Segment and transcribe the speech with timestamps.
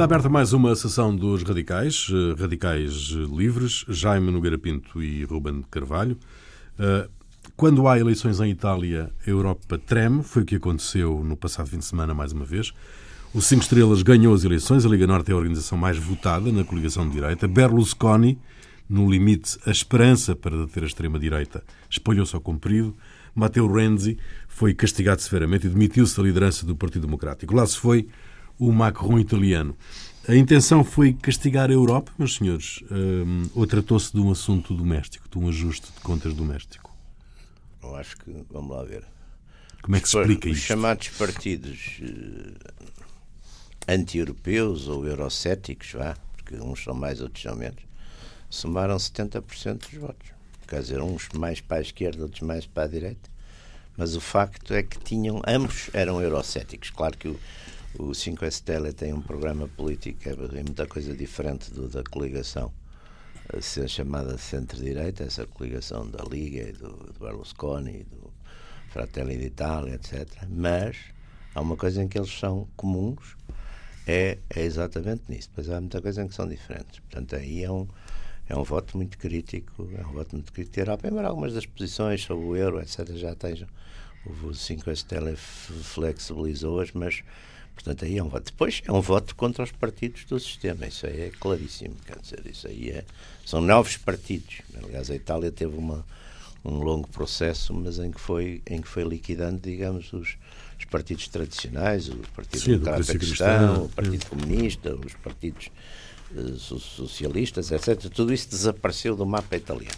[0.00, 5.62] Está aberta mais uma sessão dos radicais, eh, radicais livres, Jaime Nogueira Pinto e Ruben
[5.70, 6.16] Carvalho.
[6.78, 7.06] Eh,
[7.54, 11.76] quando há eleições em Itália, a Europa treme, foi o que aconteceu no passado fim
[11.76, 12.72] de semana mais uma vez.
[13.34, 16.64] O Cinco Estrelas ganhou as eleições, a Liga Norte é a organização mais votada na
[16.64, 17.46] coligação de direita.
[17.46, 18.38] Berlusconi,
[18.88, 22.96] no limite, a esperança para deter a extrema-direita, espalhou-se ao comprido.
[23.34, 24.16] Matteo Renzi
[24.48, 27.54] foi castigado severamente e demitiu-se da liderança do Partido Democrático.
[27.54, 28.08] Lá se foi
[28.60, 29.74] o Macron italiano.
[30.28, 35.26] A intenção foi castigar a Europa, meus senhores, hum, ou tratou-se de um assunto doméstico,
[35.28, 36.94] de um ajuste de contas doméstico?
[37.82, 39.02] Eu acho que, vamos lá ver.
[39.82, 40.62] Como é que se explica os isto?
[40.62, 42.84] Os chamados partidos uh,
[43.88, 47.82] anti-europeus ou eurocéticos, vá, porque uns são mais, outros são menos,
[48.50, 50.28] somaram 70% dos votos.
[50.68, 53.30] Quer dizer, uns mais para a esquerda, outros mais para a direita.
[53.96, 56.90] Mas o facto é que tinham, ambos eram eurocéticos.
[56.90, 57.40] Claro que o,
[57.98, 62.72] o 5 Stelle tem um programa político é, é muita coisa diferente do da coligação
[63.52, 68.32] a ser chamada centro-direita, essa coligação da Liga e do, do Berlusconi, do
[68.90, 70.26] Fratelli d'Italia, etc.
[70.48, 70.96] Mas
[71.54, 73.36] há uma coisa em que eles são comuns,
[74.06, 75.48] é, é exatamente nisso.
[75.48, 77.00] Depois há muita coisa em que são diferentes.
[77.00, 77.88] Portanto, aí é um,
[78.48, 82.22] é um voto muito crítico, é um voto muito crítico Europa, embora algumas das posições
[82.22, 83.68] sobre o euro, etc., já estejam.
[84.26, 87.22] O 5 Stelle flexibilizou-as, mas
[87.82, 88.44] Portanto, aí é um voto.
[88.44, 91.96] Depois é um voto contra os partidos do sistema, isso aí é claríssimo.
[92.06, 93.04] Quer dizer, isso aí é.
[93.44, 94.60] São novos partidos.
[94.82, 96.04] Aliás, a Itália teve uma,
[96.62, 100.36] um longo processo, mas em que foi, em que foi liquidando, digamos, os,
[100.78, 105.70] os partidos tradicionais, o Partido Sim, Democrata Cristão, o Partido Comunista, os partidos
[106.32, 108.10] uh, socialistas, etc.
[108.10, 109.96] Tudo isso desapareceu do mapa italiano.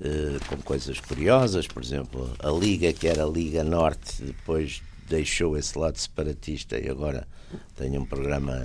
[0.00, 5.58] Uh, com coisas curiosas, por exemplo, a Liga, que era a Liga Norte, depois deixou
[5.58, 7.26] esse lado separatista e agora
[7.74, 8.56] tem um programa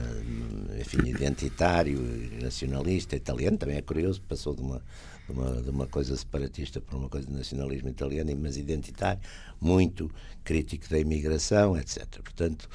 [0.79, 1.99] enfim, identitário,
[2.39, 4.81] nacionalista, italiano, também é curioso, passou de uma,
[5.27, 9.19] de uma, de uma coisa separatista para uma coisa de nacionalismo italiano, mas identitário,
[9.59, 10.11] muito
[10.43, 12.05] crítico da imigração, etc.
[12.21, 12.69] Portanto,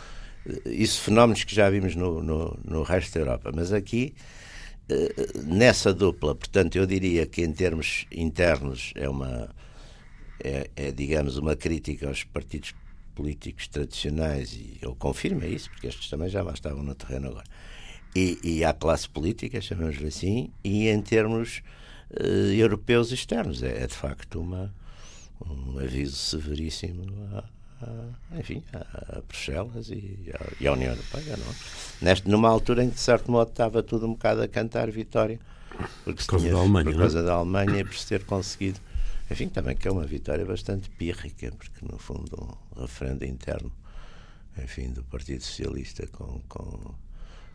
[0.67, 4.15] isso fenómenos que já vimos no, no, no resto da Europa, mas aqui
[4.89, 5.15] eh,
[5.45, 9.49] nessa dupla, portanto, eu diria que em termos internos é uma
[10.43, 12.75] é, é digamos uma crítica aos partidos
[13.21, 17.45] políticos tradicionais, e ele confirma isso, porque estes também já lá estavam no terreno agora,
[18.17, 21.63] e, e à classe política, chamamos-lhe assim, e em termos
[22.19, 23.63] uh, europeus externos.
[23.63, 24.75] É, é, de facto uma,
[25.47, 27.05] um aviso severíssimo
[27.83, 31.37] a, enfim, a, Bruxelas e a, e à União Europeia.
[31.37, 31.53] Não?
[31.53, 31.55] É?
[32.01, 35.39] Neste, numa altura em que, de certo modo, estava tudo um bocado a cantar vitória.
[36.05, 38.81] Porque por causa tinha, da Alemanha, por causa da Alemanha, por se ter conseguido
[39.31, 43.73] enfim, também que é uma vitória bastante pírrica, porque no fundo um referendo interno,
[44.59, 46.95] enfim, do Partido Socialista com, com,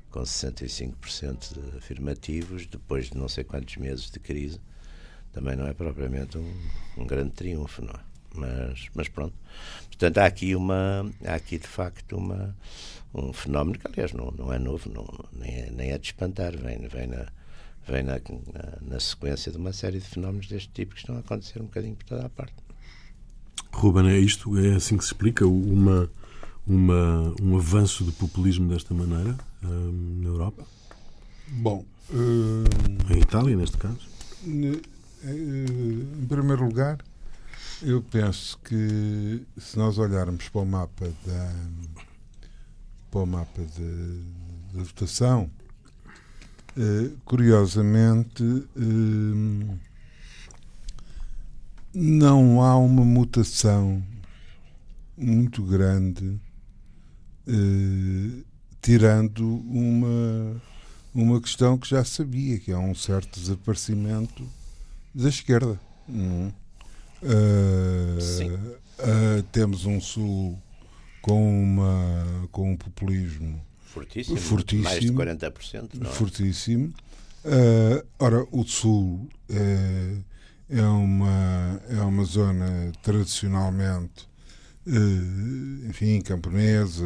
[0.09, 4.59] com 65% de afirmativos, depois de não sei quantos meses de crise,
[5.33, 6.53] também não é propriamente um,
[6.97, 7.99] um grande triunfo, não é?
[8.33, 9.33] Mas, mas pronto.
[9.87, 12.55] Portanto, há aqui, uma, há aqui de facto uma,
[13.13, 16.55] um fenómeno que, aliás, não, não é novo, não, nem, é, nem é de espantar,
[16.57, 17.27] vem, vem na
[17.87, 21.19] vem na, na, na, sequência de uma série de fenómenos deste tipo que estão a
[21.19, 22.55] acontecer um bocadinho por toda a parte.
[23.71, 24.57] Ruben, é isto?
[24.57, 26.09] É assim que se explica uma,
[26.65, 30.65] uma, um avanço do populismo desta maneira hum, na Europa?
[31.47, 31.85] Bom.
[32.09, 33.99] Uh, em Itália, neste caso?
[34.45, 34.81] Uh,
[35.23, 36.99] em primeiro lugar,
[37.81, 41.53] eu penso que se nós olharmos para o mapa da
[43.09, 44.21] para o mapa de,
[44.73, 45.49] de votação
[46.77, 49.79] Uh, curiosamente, uh,
[51.93, 54.03] não há uma mutação
[55.17, 56.37] muito grande,
[57.47, 58.43] uh,
[58.81, 60.61] tirando uma,
[61.13, 64.45] uma questão que já sabia, que é um certo desaparecimento
[65.13, 65.79] da esquerda.
[66.09, 66.51] Uhum.
[69.53, 70.59] temos um Sul
[71.21, 75.89] com, uma, com um populismo Fortíssimo, fortíssimo mais de 40%.
[75.95, 76.13] Não é?
[76.13, 76.93] Fortíssimo.
[77.45, 80.17] Uh, ora, o Sul é,
[80.69, 84.27] é, uma, é uma zona tradicionalmente,
[84.87, 87.05] uh, enfim, camponesa,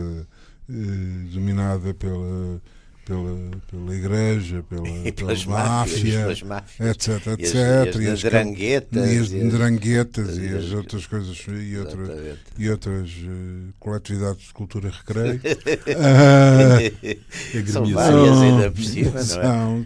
[0.69, 2.61] uh, dominada pela
[3.09, 7.95] pela, pela igreja, pela, e pela máfia, máfias, etc, etc.
[7.99, 9.11] E as, dranguetas.
[9.11, 14.89] E as, dranguetas e as outras coisas, e, outra, e outras uh, coletividades de cultura
[14.89, 15.41] e recreio.
[15.97, 19.23] uh, são várias ainda por cima, não é?
[19.23, 19.85] São,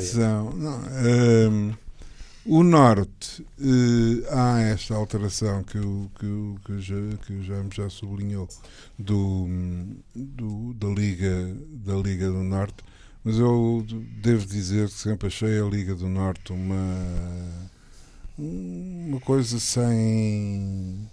[0.00, 1.83] são não, uh,
[2.46, 6.26] O Norte, eh, há esta alteração que o, que
[6.66, 6.94] que já,
[7.70, 8.46] que já sublinhou
[8.98, 9.48] do,
[10.14, 11.56] do, da, Liga,
[11.86, 12.84] da Liga do Norte,
[13.24, 13.82] mas eu
[14.22, 16.98] devo dizer que sempre achei a Liga do Norte uma,
[18.36, 21.08] uma coisa sem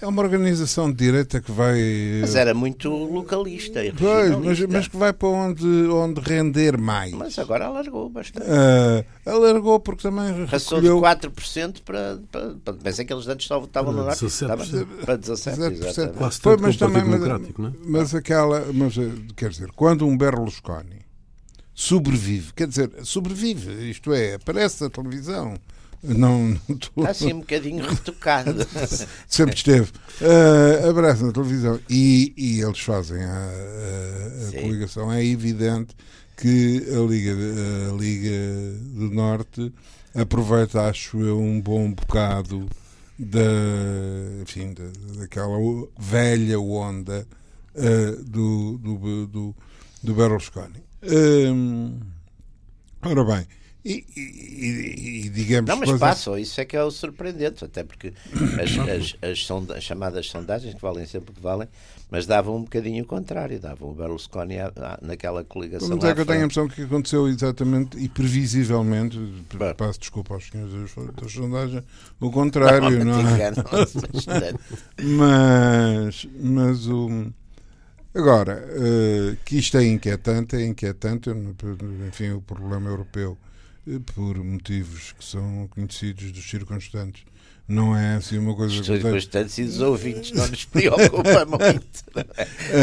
[0.00, 1.78] é uma organização de direita que vai.
[2.22, 7.12] Mas era muito localista e pois, mas, mas, que vai para onde, onde render mais.
[7.12, 8.46] Mas agora alargou bastante.
[8.46, 10.46] Uh, alargou porque também.
[10.46, 11.00] Passou recolheu...
[11.02, 12.18] de 4% para.
[12.32, 14.24] para, para pensei que eles antes só votavam no norte.
[15.04, 16.14] Para 17%.
[16.14, 17.04] Quase Foi, mas também.
[17.04, 17.72] Mas, é?
[17.84, 18.72] mas aquela.
[18.72, 21.06] Mas, eh, quer dizer, quando um Berlusconi
[21.74, 25.54] sobrevive, quer dizer, sobrevive, isto é, aparece na televisão
[26.02, 27.00] não, não tô...
[27.00, 28.66] Está assim um bocadinho retocado.
[29.26, 29.90] Sempre esteve.
[30.20, 31.80] Uh, abraço na televisão.
[31.88, 35.12] E, e eles fazem a, a, a coligação.
[35.12, 35.94] É evidente
[36.36, 37.32] que a Liga,
[37.90, 38.30] a Liga
[38.94, 39.72] do Norte
[40.14, 42.68] aproveita, acho eu, um bom bocado
[43.18, 43.40] da,
[44.42, 44.84] enfim, da,
[45.18, 45.58] daquela
[45.98, 47.26] velha onda
[47.74, 49.56] uh, do, do, do,
[50.02, 50.82] do Berlusconi.
[51.02, 52.00] Uh,
[53.02, 53.46] ora bem,
[53.88, 56.00] e, e, e, digamos não, mas coisas...
[56.00, 58.12] passam, isso é que é o surpreendente, até porque
[58.62, 61.66] as, as, as, sonda, as, chamadas sondagens, que valem sempre o que valem,
[62.10, 65.88] mas davam um bocadinho o contrário, davam o Berlusconi a, a, naquela coligação.
[65.96, 69.16] Mas é que eu tenho a impressão que aconteceu exatamente e previsivelmente,
[69.54, 69.74] Bom.
[69.74, 71.82] passo desculpa aos senhores da sondagem,
[72.20, 73.52] o contrário, não, não é?
[75.02, 77.32] mas, mas o.
[78.14, 81.30] Agora, uh, que isto é inquietante, é inquietante,
[82.06, 83.38] enfim, o problema europeu
[84.14, 87.24] por motivos que são conhecidos dos circunstantes.
[87.66, 88.80] Não é assim uma coisa...
[88.80, 92.04] Os circunstantes e os ouvintes não nos preocupa muito.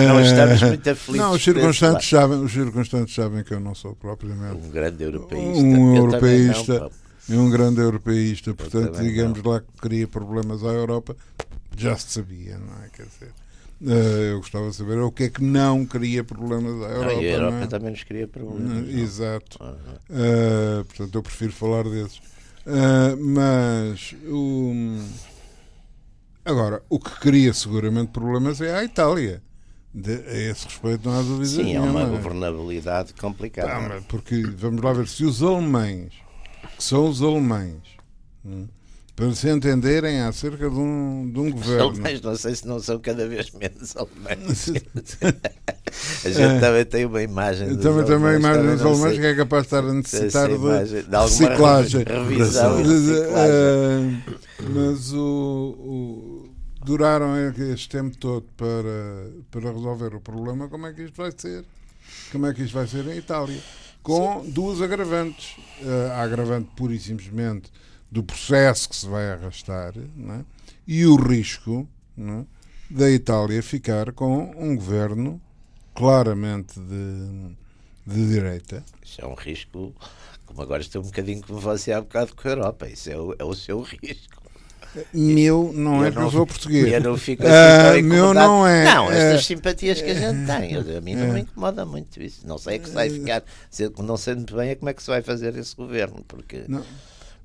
[0.08, 1.22] Não, estamos muito aflitos.
[1.22, 4.68] Não, os circunstantes, sabem, os circunstantes sabem que eu não sou propriamente...
[4.68, 5.60] Um grande europeísta.
[5.60, 6.92] Um europeísta.
[7.28, 8.54] Não, um grande europeísta.
[8.54, 9.52] Portanto, digamos não.
[9.52, 11.16] lá que cria problemas à Europa,
[11.76, 12.90] já se sabia, não é?
[12.90, 13.45] Quer dizer...
[13.82, 13.92] Uh,
[14.32, 17.12] eu gostava de saber o que é que não cria problemas à Europa.
[17.12, 17.68] Ah, e a Europa é?
[17.68, 18.88] também nos cria problemas.
[18.88, 19.58] Uh, exato.
[19.64, 22.22] Uh, portanto, eu prefiro falar desses.
[22.66, 24.98] Ah, mas o...
[26.44, 29.42] agora, o que cria seguramente problemas é a Itália.
[29.94, 32.02] De, a esse respeito não há dúvida Sim, nenhuma.
[32.02, 33.70] é uma governabilidade complicada.
[33.70, 36.14] Tá, porque vamos lá ver se os alemães,
[36.76, 37.82] que são os alemães,
[38.44, 38.68] hum,
[39.16, 41.90] para se entenderem acerca de um, de um governo.
[41.90, 44.70] Os alemães, não sei se não são cada vez menos alemães.
[46.26, 46.60] a gente é.
[46.60, 49.68] também tem uma imagem dos também tem uma imagem dos alemães que é capaz de
[49.68, 52.04] estar a necessitar de, de reciclagem.
[52.04, 54.24] Revisão reciclagem.
[54.26, 56.50] Uh, mas o, o,
[56.84, 57.34] duraram
[57.72, 60.68] este tempo todo para, para resolver o problema.
[60.68, 61.64] Como é que isto vai ser?
[62.34, 63.62] Como é que isto vai ser em Itália?
[64.04, 64.52] Com Sim.
[64.52, 65.56] duas agravantes.
[65.82, 67.72] Uh, a agravante pura e simplesmente
[68.16, 70.46] do processo que se vai arrastar é?
[70.88, 71.86] e o risco
[72.18, 72.46] é?
[72.90, 75.42] da Itália ficar com um governo
[75.94, 77.56] claramente de,
[78.08, 78.82] de direita.
[79.04, 79.94] Isso é um risco,
[80.46, 83.36] como agora estou um bocadinho como você há bocado com a Europa, isso é o,
[83.38, 84.46] é o seu risco.
[85.14, 86.94] Meu não é que eu sou português.
[86.94, 88.86] Eu não fico assim uh, meu não é.
[88.86, 90.72] Não, estas uh, simpatias que a gente tem.
[90.72, 92.48] Eu, a mim não me incomoda muito isso.
[92.48, 93.44] Não sei é que se vai ficar.
[94.02, 96.24] Não sei muito bem é como é que se vai fazer esse governo.
[96.26, 96.64] Porque.
[96.70, 96.82] Não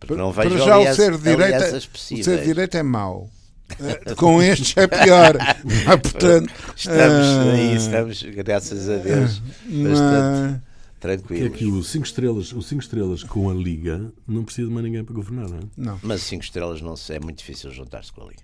[0.01, 3.31] porque não vejo Para já aliás, o ser direita, o ser direita é mau.
[3.79, 5.37] Eh, com estes é pior.
[5.87, 10.63] Ah, portanto, estamos uh, aí, estamos, graças a Deus, bastante
[11.01, 11.47] tranquilos.
[11.47, 14.85] É que o 5 estrelas, o cinco estrelas com a Liga não precisa de mais
[14.85, 15.63] ninguém para governar, não é?
[15.77, 16.01] Não.
[16.03, 18.43] Mas 5 estrelas não é muito difícil juntar-se com a Liga.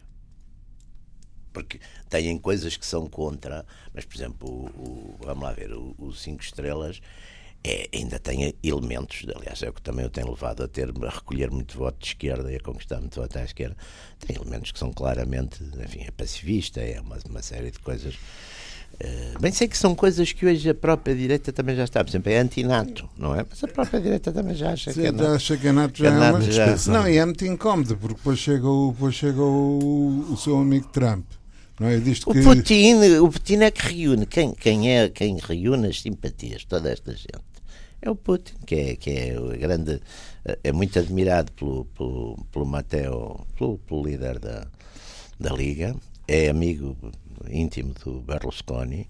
[1.53, 6.13] Porque têm coisas que são contra, mas por exemplo, o, o vamos lá ver, o
[6.13, 7.01] 5 estrelas
[7.67, 11.11] é, ainda tem elementos, aliás, é o que também eu tenho levado a ter, a
[11.11, 13.77] recolher muito voto de esquerda e a conquistar muito voto à esquerda,
[14.25, 18.15] tem elementos que são claramente, enfim, é pacifista, é uma, uma série de coisas.
[18.95, 22.11] Uh, bem sei que são coisas que hoje a própria direita também já está, por
[22.11, 23.45] exemplo, é antinato, não é?
[23.49, 25.33] Mas a própria direita também já acha Sim, que é nato.
[25.33, 26.41] acha que é nato já, é uma...
[26.41, 26.93] já...
[26.93, 30.87] Não, e é muito incómodo, porque depois chega o, depois chega o, o seu amigo
[30.93, 31.27] Trump.
[31.81, 32.43] Não é disto o, que...
[32.43, 34.25] Putin, o Putin é que reúne.
[34.25, 36.65] Quem, quem é quem reúne as simpatias?
[36.65, 37.56] Toda esta gente
[38.07, 40.01] é o Putin, que é, que é grande,
[40.63, 44.67] é muito admirado pelo, pelo, pelo Matteo, pelo, pelo líder da,
[45.39, 45.95] da Liga,
[46.27, 46.97] é amigo
[47.49, 49.09] íntimo do Berlusconi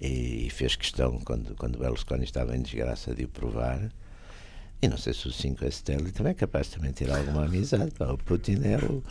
[0.00, 3.80] e fez questão, quando, quando Berlusconi estava em desgraça, de o provar.
[4.80, 7.90] E não sei se o 5 Stelli também é capaz de também ter alguma amizade.
[7.92, 9.02] Pá, o Putin é o,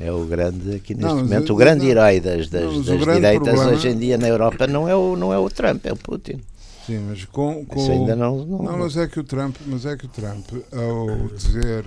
[0.00, 2.82] é o grande, aqui neste não, momento, o, o grande não, herói das, das, não,
[2.82, 3.72] das direitas problema...
[3.72, 6.40] hoje em dia na Europa não é, o, não é o Trump, é o Putin.
[6.86, 7.80] Sim, mas com, com...
[7.80, 8.62] Isso ainda não, não...
[8.62, 11.84] não, mas é que o Trump, mas é que o Trump, ao dizer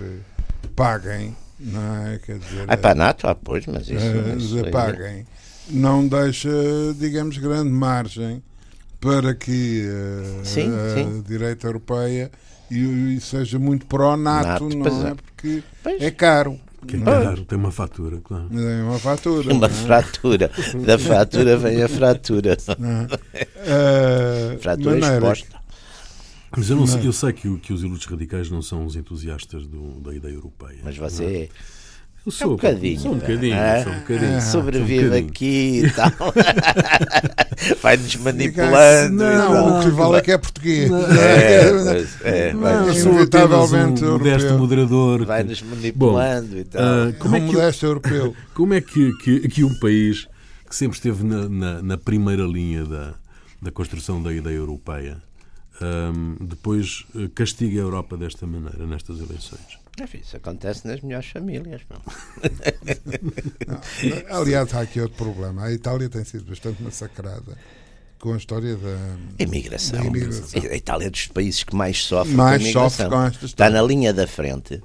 [0.74, 2.18] paguem, não é?
[2.18, 4.70] Quer dizer, ah, para a NATO, ah, pois, mas isso, uh, isso é...
[4.70, 5.26] paguem,
[5.68, 6.50] não deixa,
[6.98, 8.42] digamos, grande margem
[9.00, 11.22] para que uh, sim, a sim.
[11.26, 12.30] direita europeia
[12.70, 15.10] e, e seja muito pró-NATO, não é?
[15.10, 15.14] é?
[15.14, 16.02] Porque pois.
[16.02, 16.58] é caro.
[16.86, 18.48] Que é caro, tem uma fatura, claro.
[18.48, 19.52] Tem uma fatura.
[19.52, 19.70] Uma é?
[19.70, 20.50] fratura.
[20.86, 22.56] Da fatura vem a fratura.
[23.66, 25.56] Uh, fratura maneira, exposta.
[26.56, 29.66] Mas eu, não sei, eu sei que, que os ilutos radicais não são os entusiastas
[29.66, 30.78] do, da ideia europeia.
[30.84, 31.48] Mas você é.
[32.26, 32.98] Eu sou, é um bocadinho.
[32.98, 33.54] Sou um bocadinho.
[33.54, 35.28] Ah, sou um bocadinho sobrevive um bocadinho.
[35.30, 36.10] aqui e tal.
[37.80, 39.14] Vai-nos manipulando.
[39.14, 40.90] Não, não, o que vale é que é português.
[40.90, 45.24] É, pois, é, não, inevitavelmente um modesto moderador.
[45.24, 46.82] Vai-nos manipulando Bom, e tal.
[46.82, 48.36] Uh, como é que, modesto europeu.
[48.54, 50.26] Como é que, que, que um país
[50.68, 53.14] que sempre esteve na, na, na primeira linha da,
[53.62, 55.22] da construção da ideia europeia
[55.80, 57.04] um, depois
[57.36, 59.85] castiga a Europa desta maneira, nestas eleições?
[60.00, 61.82] Enfim, isso acontece nas melhores famílias.
[61.88, 62.00] Não.
[63.66, 65.64] não, aliás, há aqui outro problema.
[65.64, 67.56] A Itália tem sido bastante massacrada
[68.18, 68.98] com a história da
[69.38, 70.00] imigração.
[70.00, 70.62] Da imigração.
[70.70, 73.10] A Itália é dos países que mais sofre mais com a imigração.
[73.10, 74.82] Com esta Está na linha da frente.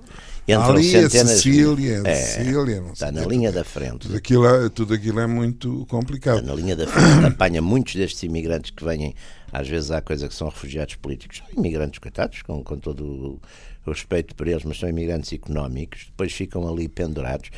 [0.48, 4.00] Entram Ali centenas a Sicília, é, Sicília está na linha da frente.
[4.00, 6.40] Tudo aquilo, é, tudo aquilo é muito complicado.
[6.40, 7.26] Está na linha da frente.
[7.28, 9.14] Apanha muitos destes imigrantes que vêm,
[9.52, 13.42] às vezes há coisa que são refugiados políticos, imigrantes coitados, com, com todo o
[13.86, 17.50] respeito por eles, mas são imigrantes económicos, depois ficam ali pendurados.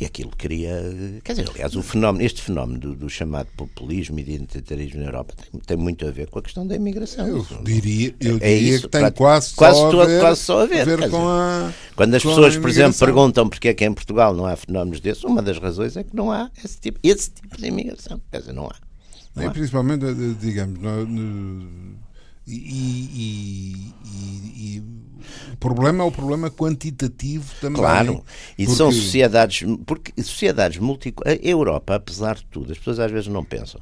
[0.00, 0.80] E aquilo cria.
[1.24, 5.34] Quer dizer, aliás, o fenómeno, este fenómeno do, do chamado populismo e identitarismo na Europa
[5.34, 7.26] tem, tem, muito a ver com a questão da imigração.
[7.26, 10.40] Eu diria, eu é diria isso, que tem quase, quase, só todo, a ver, quase
[10.40, 10.86] só a ver.
[10.86, 14.46] ver com a, quando as pessoas, por exemplo, perguntam porque é que em Portugal não
[14.46, 17.66] há fenómenos desses, uma das razões é que não há esse tipo, esse tipo de
[17.66, 18.20] imigração.
[18.30, 18.76] Quer dizer, não há.
[19.34, 19.50] Não e há.
[19.50, 20.04] principalmente,
[20.40, 21.98] digamos, no, no,
[22.54, 24.82] e, e, e,
[25.52, 27.80] o problema é o problema quantitativo também.
[27.80, 28.24] Claro,
[28.56, 28.76] e porque...
[28.76, 31.12] são sociedades, porque sociedades multi...
[31.24, 33.80] A Europa, apesar de tudo, as pessoas às vezes não pensam.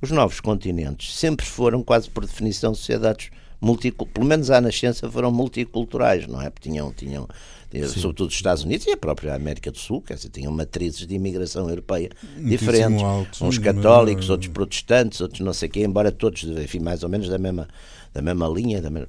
[0.00, 5.30] Os novos continentes sempre foram, quase por definição, sociedades multiculturais, pelo menos à nascença foram
[5.30, 6.48] multiculturais, não é?
[6.48, 7.28] Porque tinham, tinham
[7.72, 7.86] Sim.
[8.00, 11.14] sobretudo os Estados Unidos e a própria América do Sul, quer dizer, tinham matrizes de
[11.14, 14.30] imigração europeia diferentes, altos, uns católicos, mas...
[14.30, 17.68] outros protestantes, outros não sei o quê, embora todos, enfim, mais ou menos da mesma,
[18.12, 19.08] da mesma linha, da mesma...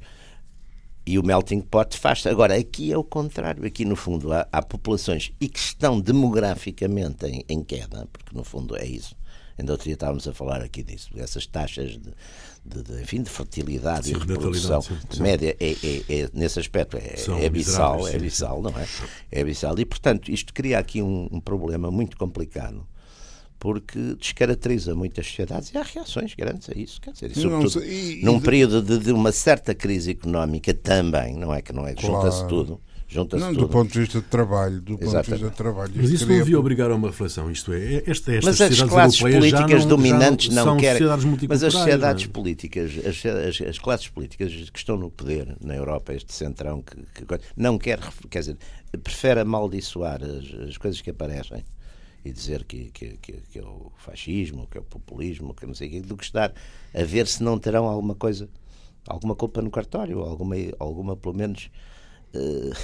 [1.06, 2.26] E o melting pot faz.
[2.28, 3.66] Agora, aqui é o contrário.
[3.66, 8.44] Aqui, no fundo, há, há populações e que estão demograficamente em, em, queda, porque no
[8.44, 9.16] fundo é isso.
[9.58, 12.14] Ainda outro dia estávamos a falar aqui disso, essas taxas de,
[12.64, 15.22] de, de enfim, de fertilidade sim, e reprodução sim, sim.
[15.22, 18.88] média é, é, é, nesse aspecto é, é abissal, é abissal, não é?
[19.32, 19.78] É abissal.
[19.78, 22.88] E, portanto, isto cria aqui um, um problema muito complicado
[23.60, 27.02] porque descaracteriza muitas sociedades e há reações grandes a isso.
[27.02, 31.54] Quer dizer, sobretudo e, num e período de, de, uma certa crise económica também, não
[31.54, 31.94] é que não é?
[31.94, 32.16] Claro.
[32.16, 32.80] Junta-se tudo.
[33.12, 33.62] Junta não, tudo.
[33.62, 35.12] do ponto de vista de trabalho, do Exatamente.
[35.12, 35.94] ponto de vista de trabalho.
[35.96, 39.20] Mas isso não devia obrigar a uma reflexão, isto é, esta, estas mas as classes
[39.20, 41.02] políticas não, dominantes não, não querem.
[41.50, 42.32] Mas as sociedades não.
[42.32, 47.26] políticas, as, as, as, classes políticas que estão no poder na Europa, este centrão, que,
[47.26, 48.00] que não quer,
[48.30, 48.58] quer dizer,
[49.04, 51.64] prefere amaldiçoar as, as coisas que aparecem
[52.24, 55.74] e dizer que, que, que, que, é o fascismo, que é o populismo, que não
[55.74, 56.54] sei o quê, do que estar
[56.94, 58.50] a ver se não terão alguma coisa,
[59.08, 61.70] alguma culpa no cartório, alguma, alguma pelo menos
[62.34, 62.76] uh,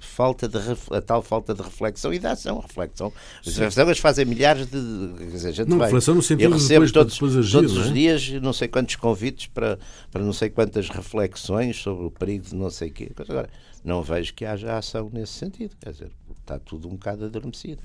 [0.00, 0.58] falta de
[0.90, 2.58] a tal falta de reflexão e de ação.
[2.58, 3.12] Reflexão.
[3.46, 5.30] As reflexões fazem milhares de.
[5.30, 7.80] Dizer, não, vai, reflexão no sentido eu recebo depois, todos, agir, todos é?
[7.80, 9.78] os dias não sei quantos convites para,
[10.10, 13.12] para não sei quantas reflexões sobre o perigo de não sei o quê.
[13.16, 13.50] Agora,
[13.84, 15.76] não vejo que haja ação nesse sentido.
[15.80, 16.10] Quer dizer,
[16.40, 17.82] está tudo um bocado adormecido.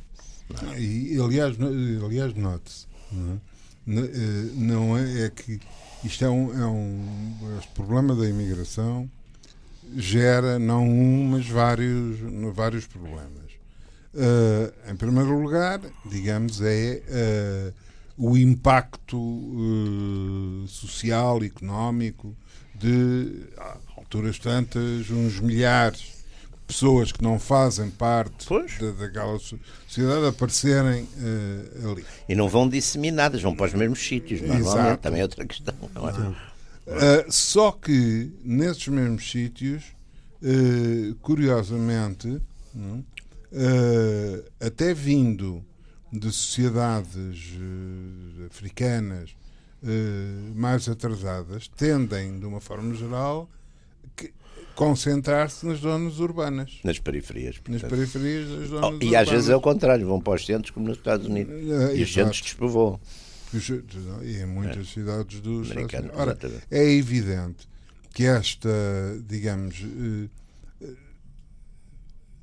[0.77, 1.57] E, aliás,
[2.03, 4.09] aliás note-se, não, é?
[4.55, 5.59] não é, é, que
[6.03, 9.09] isto é um, é um este problema da imigração
[9.95, 12.19] gera não um, mas vários,
[12.53, 13.45] vários problemas.
[14.13, 17.01] Uh, em primeiro lugar, digamos, é
[17.67, 17.73] uh,
[18.17, 22.35] o impacto uh, social, económico
[22.73, 26.14] de, a alturas tantas, uns milhares
[26.65, 32.05] pessoas que não fazem parte da, daquela sociedade aparecerem uh, ali.
[32.27, 34.67] E não vão disseminadas, vão para os mesmos sítios, normalmente.
[34.69, 35.01] Exato.
[35.01, 35.75] Também é outra questão.
[35.93, 36.13] Não é?
[36.13, 39.83] Uh, só que nesses mesmos sítios,
[40.41, 42.41] uh, curiosamente,
[44.59, 45.63] até vindo
[46.11, 47.53] de sociedades
[48.51, 49.35] africanas
[50.53, 53.49] mais atrasadas, tendem, de uma forma geral,
[54.75, 56.79] concentrar-se nas zonas urbanas.
[56.83, 57.55] Nas periferias.
[57.67, 59.15] Nas periferias das zonas oh, E urbanas.
[59.15, 61.53] às vezes é o contrário, vão para os centros como nos Estados Unidos.
[61.53, 62.99] Uh, e os centros despovoam.
[64.23, 64.91] e em muitas é.
[64.91, 66.19] cidades dos Estados Unidos.
[66.19, 66.37] Ora,
[66.69, 67.67] é evidente
[68.13, 68.69] que esta,
[69.27, 70.29] digamos, eh,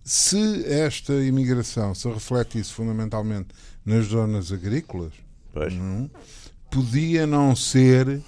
[0.04, 3.48] se esta imigração se refletisse fundamentalmente
[3.84, 5.12] nas zonas agrícolas,
[5.72, 6.10] não,
[6.70, 8.20] podia não ser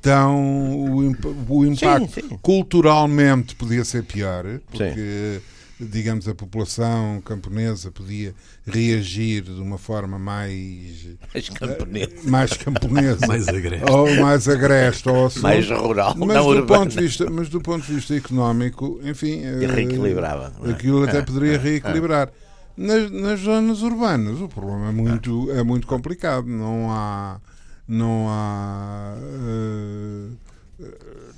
[0.00, 1.14] tão o,
[1.48, 2.38] o impacto sim, sim.
[2.40, 8.34] culturalmente podia ser pior porque sim digamos, a população camponesa podia
[8.66, 11.16] reagir de uma forma mais.
[11.32, 12.14] Mais camponesa.
[12.24, 13.26] Mais camponesa.
[13.26, 13.90] mais agreste.
[13.90, 15.08] Ou mais agreste.
[15.08, 16.14] Ou mais rural.
[16.16, 19.40] Mas do, ponto de vista, mas do ponto de vista económico, enfim.
[19.42, 20.52] E reequilibrava.
[20.64, 20.70] É?
[20.70, 22.30] Aquilo até poderia reequilibrar.
[22.76, 26.46] Nas, nas zonas urbanas o problema é muito, é muito complicado.
[26.46, 27.40] Não há.
[27.90, 29.16] Não há.
[29.18, 30.36] Uh,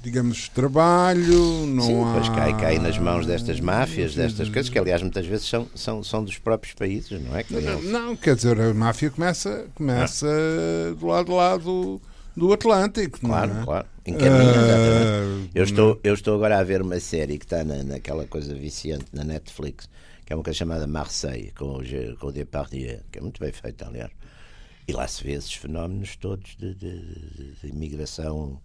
[0.03, 2.13] digamos, trabalho, não Sim, há...
[2.13, 6.05] Pois cai, cai nas mãos destas máfias, destas coisas, que aliás muitas vezes são, são,
[6.05, 7.43] são dos próprios países, não é?
[7.43, 10.95] Que não, não, quer dizer, a máfia começa, começa ah.
[10.95, 12.01] do lado lá do,
[12.37, 13.21] do Atlântico.
[13.21, 13.65] Claro, é?
[13.65, 13.87] claro.
[14.05, 18.27] Encaminha, uh, eu, estou, eu estou agora a ver uma série que está na, naquela
[18.27, 19.89] coisa viciante na Netflix,
[20.27, 23.53] que é uma coisa chamada Marseille, com o, com o Depardieu, que é muito bem
[23.53, 24.11] feita, aliás.
[24.87, 28.61] E lá se vê esses fenómenos todos de, de, de, imigração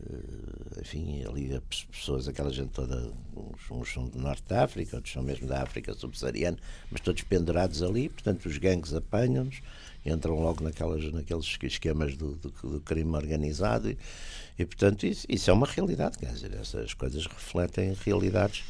[0.00, 4.96] eh, enfim, ali as pessoas, aquela gente toda, uns, uns, são do norte da África,
[4.96, 6.56] outros são mesmo da África subsaariana,
[6.90, 9.60] mas todos pendurados ali, portanto os gangues apanham-nos,
[10.06, 13.98] entram logo naquelas, naqueles esquemas do, do, do crime organizado e,
[14.58, 18.64] e portanto isso, isso, é uma realidade, quer dizer, essas coisas refletem realidades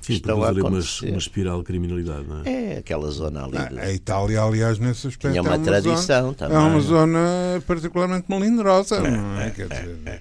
[0.00, 1.06] Sim, estão a acontecer.
[1.06, 2.74] Uma, uma espiral de criminalidade, não é?
[2.74, 3.56] É, aquela zona ali.
[3.56, 5.30] Ah, a Itália, aliás, nesse aspecto.
[5.30, 6.56] Tinha uma, é uma tradição zona, também.
[6.56, 9.48] É uma zona particularmente melindrosa, é, não é?
[9.48, 9.98] é Quer dizer.
[10.06, 10.20] É,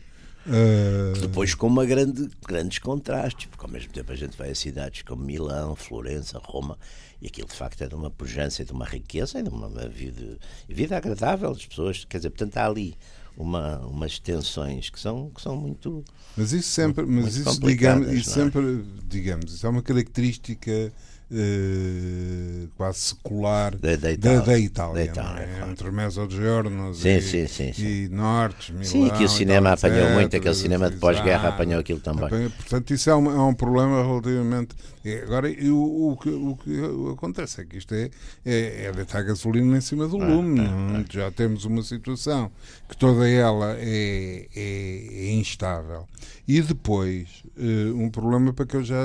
[0.50, 1.20] Uh...
[1.20, 5.04] Depois com uma grande, grandes contrastes, porque ao mesmo tempo a gente vai a cidades
[5.04, 6.78] como Milão, Florença, Roma,
[7.22, 10.40] e aquilo de facto é de uma pujança, de uma riqueza, e de uma vida,
[10.68, 12.04] vida agradável das pessoas.
[12.06, 12.96] Quer dizer, portanto há ali
[13.40, 16.04] uma, umas tensões que são, que são muito.
[16.36, 18.34] Mas isso sempre, mas isso, digamos, isso é?
[18.34, 20.92] sempre, digamos, isso é uma característica
[21.32, 25.58] Uh, quase secular da, da Itália, da, da Itália, Itália é?
[25.58, 25.72] claro.
[25.72, 27.86] entre Mezzogiorno sim, e, sim, sim, sim.
[27.86, 31.50] e Nortes, Milão, Sim, que o cinema tal, apanhou etc, muito, aquele cinema de pós-guerra
[31.50, 32.50] apanhou aquilo também.
[32.50, 34.76] Portanto, isso é um, é um problema relativamente.
[35.24, 38.10] Agora, o, o, que, o que acontece é que isto é,
[38.44, 40.62] é, é deitar gasolina em cima do ah, lume.
[40.62, 41.06] Ah, ah.
[41.10, 42.52] Já temos uma situação
[42.88, 46.08] que toda ela é, é, é instável.
[46.48, 49.04] E depois, uh, um problema para que eu já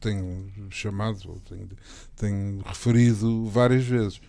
[0.00, 1.68] tenho chamado, tenho,
[2.16, 4.20] tenho referido várias vezes,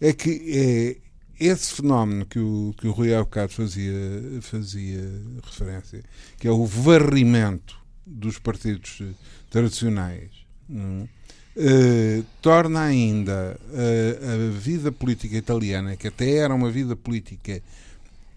[0.00, 1.00] é que
[1.40, 3.92] é esse fenómeno que o, que o Rui Alcado fazia,
[4.40, 5.00] fazia
[5.44, 6.02] referência,
[6.38, 9.02] que é o varrimento dos partidos
[9.50, 10.30] tradicionais,
[10.68, 11.06] hum,
[11.56, 17.62] eh, torna ainda a, a vida política italiana, que até era uma vida política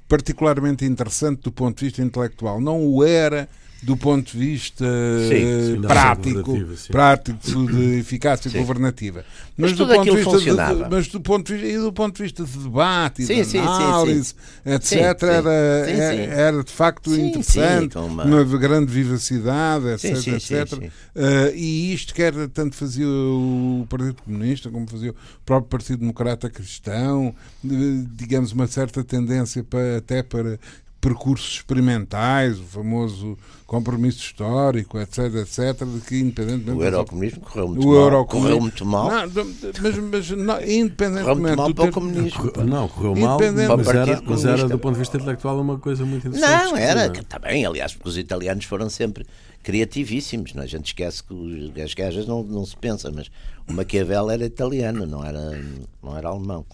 [0.08, 3.48] particularmente interessante do ponto de vista intelectual, não o era
[3.82, 4.86] do ponto de vista
[5.28, 6.58] sim, sim, prático,
[6.92, 8.60] prático de eficácia sim.
[8.60, 9.26] governativa.
[9.58, 12.16] Mas, mas do ponto de vista de, mas do ponto de vista, e do ponto
[12.16, 18.24] de vista de debate e de análise, etc, era, era, de facto interessante, uma...
[18.24, 18.44] uma...
[18.58, 20.74] grande vivacidade, etc, etc.
[20.74, 26.50] Uh, e isto quer tanto fazia o Partido Comunista como fazia o próprio Partido Democrata
[26.50, 30.60] Cristão, digamos uma certa tendência para, até para
[31.02, 36.78] percursos experimentais, o famoso compromisso histórico, etc, etc, de que independentemente...
[36.78, 38.26] O eurocomunismo correu muito o mal.
[38.26, 39.10] Correu muito mal.
[39.10, 39.46] Não,
[39.82, 41.24] mas, mas não, independentemente...
[41.24, 42.52] Correu muito mal para o comunismo.
[42.66, 43.40] Não, correu mal,
[43.78, 46.66] mas era, mas era do ponto de vista intelectual uma coisa muito interessante.
[46.66, 49.26] Não, era, está bem, aliás, porque os italianos foram sempre
[49.64, 50.62] criativíssimos, não?
[50.62, 50.66] É?
[50.66, 53.32] a gente esquece que as gajas não, não se pensa, mas
[53.68, 55.60] o Maquiavel era italiano, não era,
[56.04, 56.66] não era alemão.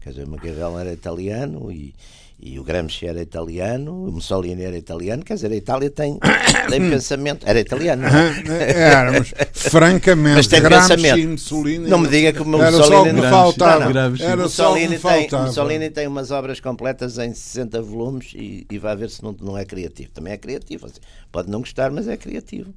[0.00, 1.94] Quer dizer, o Maquiavel era italiano e
[2.38, 6.18] e o Gramsci era italiano, o Mussolini era italiano, quer dizer, a Itália tem,
[6.68, 7.48] tem pensamento.
[7.48, 8.72] Era italiano, não é?
[8.72, 11.28] Éramos, francamente, Mas tem Gramsci, pensamento.
[11.30, 11.88] Mussolini.
[11.88, 12.76] Não me diga que o Mussolini.
[12.76, 13.92] Era só que me faltava.
[13.92, 14.24] Não, não.
[14.24, 18.94] Era Mussolini, só tem, Mussolini tem umas obras completas em 60 volumes e, e vai
[18.96, 20.10] ver se não, não é criativo.
[20.10, 20.86] Também é criativo.
[21.32, 22.74] Pode não gostar, mas é criativo.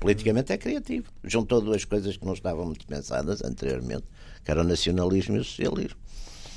[0.00, 1.06] Politicamente é criativo.
[1.24, 4.04] Juntou duas coisas que não estavam muito pensadas anteriormente,
[4.44, 5.98] que era o nacionalismo e o socialismo.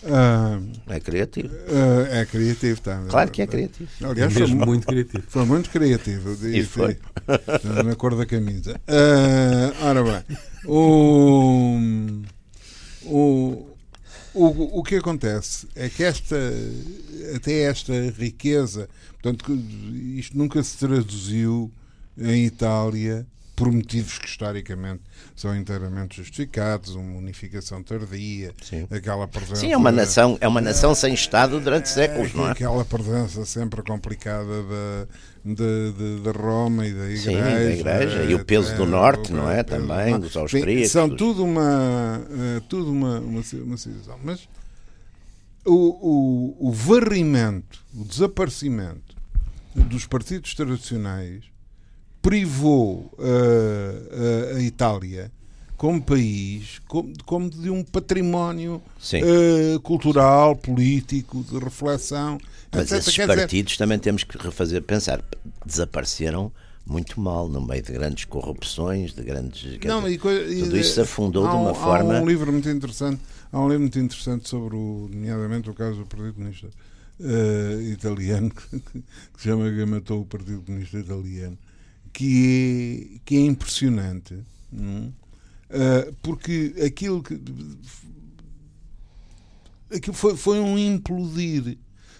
[0.03, 1.53] Uh, é criativo.
[1.53, 3.07] Uh, é criativo também.
[3.09, 3.89] Claro que é criativo.
[4.03, 5.23] Aliás, foi muito criativo.
[5.27, 6.47] Foi muito criativo.
[6.47, 6.97] E foi.
[7.85, 8.79] Na cor da camisa.
[8.87, 11.77] Uh, ora bem, o,
[13.03, 13.67] o,
[14.33, 16.35] o, o que acontece é que esta,
[17.35, 18.89] até esta riqueza,
[19.21, 19.53] portanto,
[20.15, 21.71] isto nunca se traduziu
[22.17, 23.25] em Itália
[23.61, 25.03] por motivos que historicamente
[25.35, 28.87] são inteiramente justificados, uma unificação tardia, Sim.
[28.89, 29.57] aquela presença.
[29.57, 32.53] Sim, é uma nação, é uma nação sem Estado durante séculos, não é?
[32.53, 35.07] Aquela presença sempre complicada da,
[35.45, 37.29] de, de, de, Roma e da Igreja.
[37.29, 38.23] Sim, da igreja.
[38.23, 39.61] e o peso do Norte, não é?
[39.61, 40.89] Também, dos austríacos.
[40.89, 44.19] São tudo uma, eh, tudo uma, uma, uma situação.
[44.23, 44.49] Mas
[45.63, 49.15] o, o, o varrimento, o desaparecimento
[49.75, 51.51] dos partidos tradicionais
[52.21, 55.31] privou uh, uh, a Itália
[55.81, 62.37] como país, como, como de um património uh, cultural, político, de reflexão.
[62.71, 62.99] Mas etc.
[62.99, 63.83] esses Quer partidos dizer...
[63.83, 65.23] também temos que refazer, pensar,
[65.65, 66.51] desapareceram
[66.85, 69.79] muito mal, no meio de grandes corrupções, de grandes.
[69.83, 72.15] Não, dizer, e, tudo isso se afundou um, de uma forma.
[72.15, 73.19] Há um livro muito interessante,
[73.51, 76.67] há um livro muito interessante sobre, o, nomeadamente, o caso do Partido Comunista
[77.21, 79.03] uh, Italiano, que, que
[79.37, 81.57] se chama que matou o Partido Comunista Italiano,
[82.13, 84.33] que é, que é impressionante.
[84.73, 87.39] Uh, porque aquilo que
[89.93, 91.77] aquilo foi, foi um implodir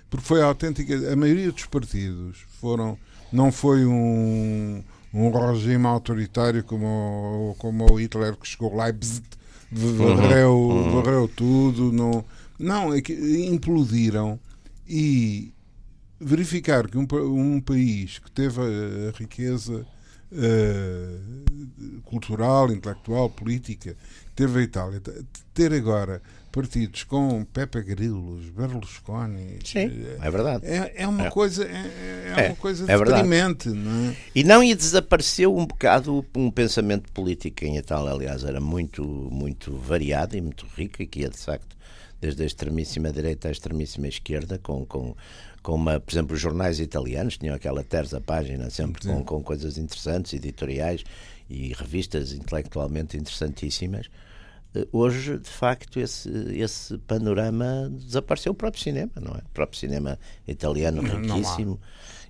[0.10, 2.98] porque foi autêntica a maioria dos partidos foram
[3.32, 9.22] não foi um, um regime autoritário como, como o Hitler que chegou lá e bzz,
[9.72, 11.02] varreu, uhum.
[11.02, 12.24] varreu tudo não,
[12.58, 13.14] não é que
[13.48, 14.40] implodiram
[14.88, 15.54] e
[16.22, 19.86] verificar que um, um país que teve a, a riqueza
[20.32, 23.96] uh, cultural, intelectual, política,
[24.36, 25.02] teve a Itália,
[25.54, 29.60] ter agora partidos com Pepe Grillos, Berlusconi.
[29.64, 30.68] Sim, eh, é verdade.
[30.68, 31.30] É, é uma é.
[31.30, 34.16] coisa, é, é, é uma coisa é deprimente, não é?
[34.36, 39.78] E não e desapareceu um bocado um pensamento político em Itália, aliás, era muito, muito
[39.78, 41.78] variado e muito rico, e que ia de facto
[42.20, 45.16] desde a extremíssima direita à extremíssima esquerda, com, com
[45.62, 49.78] com uma, por exemplo, os jornais italianos tinham aquela terça página sempre com, com coisas
[49.78, 51.04] interessantes, editoriais
[51.50, 54.10] e revistas intelectualmente interessantíssimas.
[54.74, 59.40] Eh, hoje, de facto, esse, esse panorama desapareceu o próprio cinema, não é?
[59.40, 61.80] O próprio cinema italiano riquíssimo.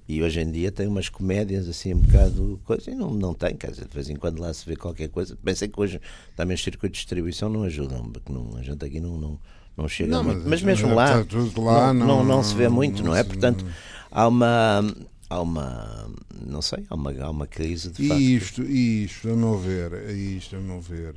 [0.09, 3.55] e hoje em dia tem umas comédias assim um bocado coisa e não, não tem,
[3.55, 5.37] quer dizer, de vez em quando lá se vê qualquer coisa.
[5.41, 6.01] Pensei que hoje
[6.35, 9.39] também os circuitos de distribuição não ajudam, porque não, a gente aqui não, não,
[9.77, 10.47] não chega não, muito.
[10.47, 11.25] Mas, mesmo lá,
[11.57, 13.23] lá não, não, não, se vê muito, não, é?
[13.23, 13.65] Portanto,
[14.11, 14.83] há uma
[15.29, 16.11] há uma
[16.45, 18.19] não sei há uma há uma crise de facto.
[18.19, 21.15] e isto isto a meu ver isto a meu ver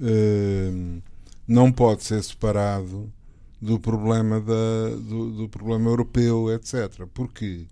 [0.00, 1.02] uh,
[1.48, 3.12] não pode ser separado
[3.60, 7.66] do problema da do, do problema europeu etc porque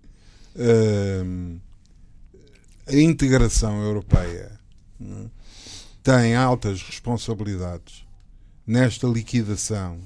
[0.55, 1.59] uh,
[2.85, 4.59] a integração europeia
[4.99, 5.27] né,
[6.03, 8.03] tem altas responsabilidades
[8.69, 9.97] nesta liquidação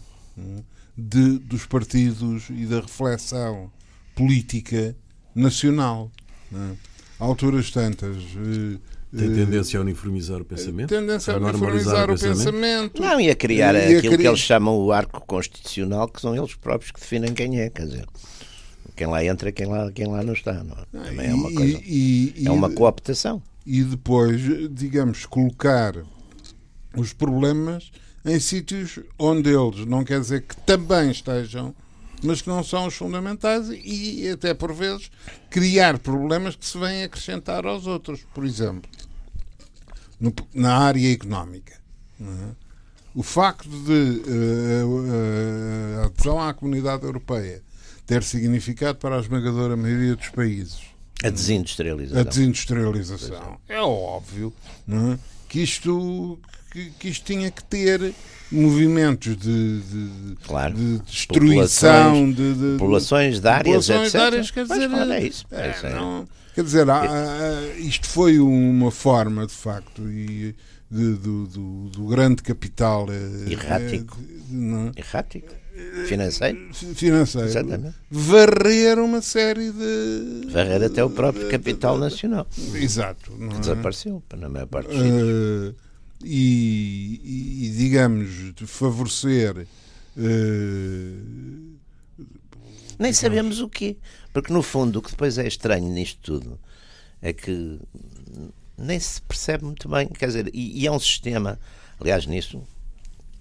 [0.98, 3.70] de, dos partidos e da reflexão
[4.16, 4.96] política
[5.36, 6.10] nacional.
[6.54, 6.76] É?
[7.20, 8.16] A alturas tantas.
[8.16, 8.78] Eh,
[9.16, 10.88] Tem eh, tendência a uniformizar o pensamento?
[10.88, 12.38] Tendência a, a uniformizar o pensamento.
[12.38, 13.02] pensamento.
[13.02, 16.34] Não, e a criar e aquilo a que eles chamam o arco constitucional, que são
[16.34, 18.08] eles próprios que definem quem é, quer dizer.
[18.96, 20.64] Quem lá entra, quem lá, quem lá não está.
[20.64, 21.10] Não é?
[21.10, 21.82] Também é uma coisa.
[21.84, 23.44] E, e, é uma cooptação.
[23.66, 24.40] E depois,
[24.72, 25.96] digamos, colocar
[26.96, 27.92] os problemas
[28.26, 31.76] em sítios onde eles não quer dizer que também estejam,
[32.24, 35.12] mas que não são os fundamentais e até por vezes
[35.50, 38.22] criar problemas que se vêm acrescentar aos outros.
[38.34, 38.90] Por exemplo,
[40.20, 41.74] no, na área económica.
[42.22, 42.64] É?
[43.14, 47.62] O facto de uh, a adesão à comunidade europeia
[48.06, 52.20] ter significado para a esmagadora maioria dos países a desindustrialização.
[52.20, 53.58] A desindustrialização.
[53.70, 54.54] É óbvio
[54.90, 55.18] é?
[55.48, 56.38] que isto
[56.74, 58.14] que, que isto tinha que ter
[58.52, 60.74] movimentos de, de, claro.
[60.74, 64.20] de destruição populações, de, de, populações de áreas, populações etc.
[64.20, 65.46] De áreas, quer dizer, é isso.
[65.52, 65.94] É, isso é.
[65.94, 66.88] Não, quer dizer,
[67.78, 70.56] isto foi uma forma, de facto, e,
[70.90, 74.20] do, do, do, grande capital eh, errático,
[74.96, 75.54] é, errático
[76.06, 77.96] financeiro, financeiro Exatamente.
[78.12, 83.60] varrer uma série de varrer até o próprio capital nacional exato que é?
[83.60, 85.76] desapareceu na maior parte dos uh,
[86.24, 89.68] e, e, e, digamos favorecer
[90.18, 91.74] uh,
[92.98, 93.98] nem sabemos o quê.
[94.32, 96.60] Porque no fundo o que depois é estranho nisto tudo
[97.22, 97.80] é que
[98.78, 100.08] nem se percebe muito bem.
[100.08, 101.60] Quer dizer e, e é um sistema
[102.00, 102.64] aliás nisso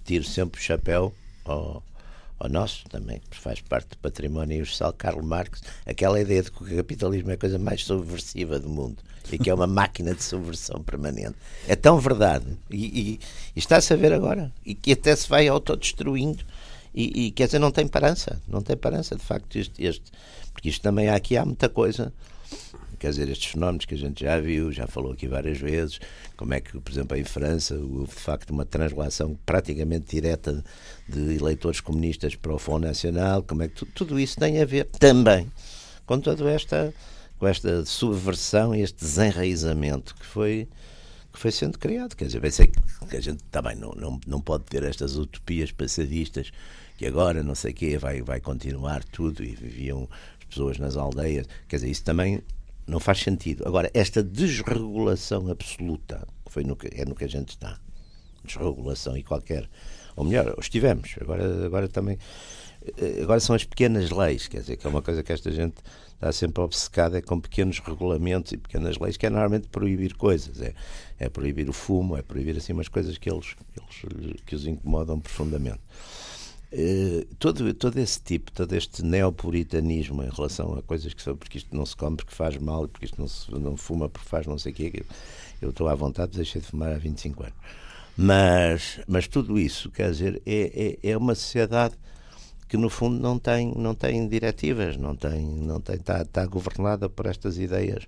[0.05, 1.13] tiro sempre o chapéu
[1.45, 1.83] ao
[2.43, 6.63] ao nosso também, que faz parte do património universal, Karl Marx, aquela ideia de que
[6.63, 8.97] o capitalismo é a coisa mais subversiva do mundo
[9.31, 11.35] e que é uma máquina de subversão permanente.
[11.67, 12.45] É tão verdade.
[12.69, 13.19] E, e,
[13.55, 14.51] e está-se a ver agora.
[14.65, 16.43] E que até se vai autodestruindo.
[16.93, 20.11] E, e quer dizer, não tem parança, não tem parança de facto este, este.
[20.51, 22.13] Porque isto também há aqui há muita coisa
[23.03, 25.99] quer dizer, estes fenómenos que a gente já viu, já falou aqui várias vezes,
[26.37, 30.63] como é que, por exemplo, em França houve de facto uma translação praticamente direta
[31.05, 34.85] de eleitores comunistas para o Fundo Nacional, como é que tudo isso tem a ver
[34.85, 35.51] também
[36.05, 36.93] com toda esta,
[37.37, 40.69] com esta subversão e este desenraizamento que foi
[41.33, 42.15] que foi sendo criado.
[42.15, 42.71] Quer dizer, bem sei
[43.09, 46.53] que a gente também não, não, não pode ter estas utopias passadistas
[46.95, 50.07] que agora não sei o quê vai, vai continuar tudo e viviam
[50.39, 51.47] as pessoas nas aldeias.
[51.67, 52.41] Quer dizer, isso também
[52.85, 53.67] não faz sentido.
[53.67, 57.79] Agora, esta desregulação absoluta, que foi no que, é no que a gente está,
[58.43, 59.69] desregulação e qualquer,
[60.15, 62.17] ou melhor, estivemos, agora, agora também,
[62.97, 65.75] eh, agora são as pequenas leis, quer dizer, que é uma coisa que esta gente
[66.23, 70.61] está sempre obcecada é com pequenos regulamentos e pequenas leis, que é normalmente proibir coisas,
[70.61, 70.73] é,
[71.19, 75.19] é proibir o fumo, é proibir assim umas coisas que eles, eles que os incomodam
[75.19, 75.81] profundamente.
[76.75, 81.59] Uh, todo, todo esse tipo, todo este neopuritanismo em relação a coisas que são porque
[81.59, 84.47] isto não se come porque faz mal, porque isto não se não fuma porque faz
[84.47, 85.05] não sei o quê,
[85.61, 87.55] eu estou à vontade, deixei de fumar há 25 anos.
[88.17, 91.93] Mas, mas tudo isso, quer dizer, é, é, é uma sociedade
[92.67, 97.07] que no fundo não tem, não tem diretivas, não tem, não tem, está, está governada
[97.07, 98.07] por estas ideias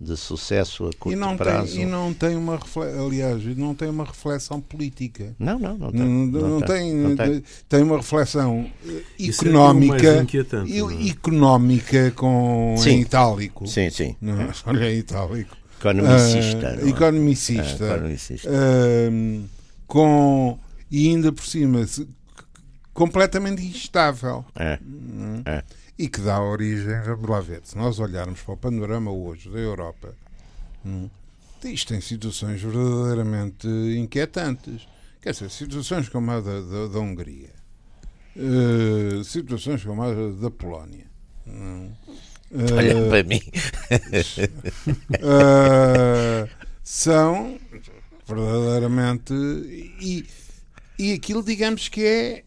[0.00, 1.74] de sucesso a curto e não prazo.
[1.74, 2.58] Tem, e não tem uma
[3.04, 5.34] aliás, não tem uma reflexão política.
[5.38, 6.00] Não, não, não tem.
[6.00, 7.82] Não, não, não tem, não tem, tem.
[7.82, 8.70] uma reflexão
[9.18, 12.90] económica, é económica com sim.
[12.90, 13.66] em itálico.
[13.66, 14.16] Sim, sim.
[14.20, 15.56] Não, olha em itálico.
[15.80, 16.78] Economicista.
[16.82, 17.84] Uh, economicista.
[17.84, 18.50] É, economicista.
[18.50, 19.44] Uh,
[19.86, 20.58] com
[20.90, 21.84] e ainda por cima
[22.94, 24.44] completamente instável.
[24.56, 24.78] É.
[24.82, 25.42] Hum.
[25.44, 25.62] é.
[25.96, 29.58] E que dá origem, vamos lá ver, se nós olharmos para o panorama hoje da
[29.58, 30.14] Europa,
[30.84, 31.08] hum,
[31.64, 34.88] isto tem situações verdadeiramente inquietantes.
[35.22, 37.50] Quer dizer, situações como a da, da, da Hungria,
[38.36, 41.06] uh, situações como a da Polónia.
[41.46, 41.92] Hum,
[42.50, 43.40] uh, Olha para mim.
[45.22, 46.48] uh,
[46.82, 47.58] são
[48.26, 49.32] verdadeiramente.
[49.32, 50.26] E,
[50.98, 52.44] e aquilo, digamos que é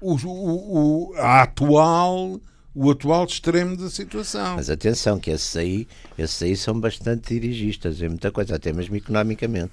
[0.00, 2.40] o, o, o, a atual
[2.74, 4.54] o atual extremo da situação.
[4.54, 8.94] Mas atenção, que esses aí, esses aí são bastante dirigistas em muita coisa, até mesmo
[8.94, 9.72] economicamente.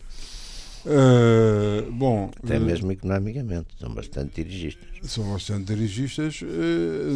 [0.86, 4.88] Uh, bom, até mesmo economicamente, são bastante dirigistas.
[5.04, 6.46] São bastante dirigistas, uh,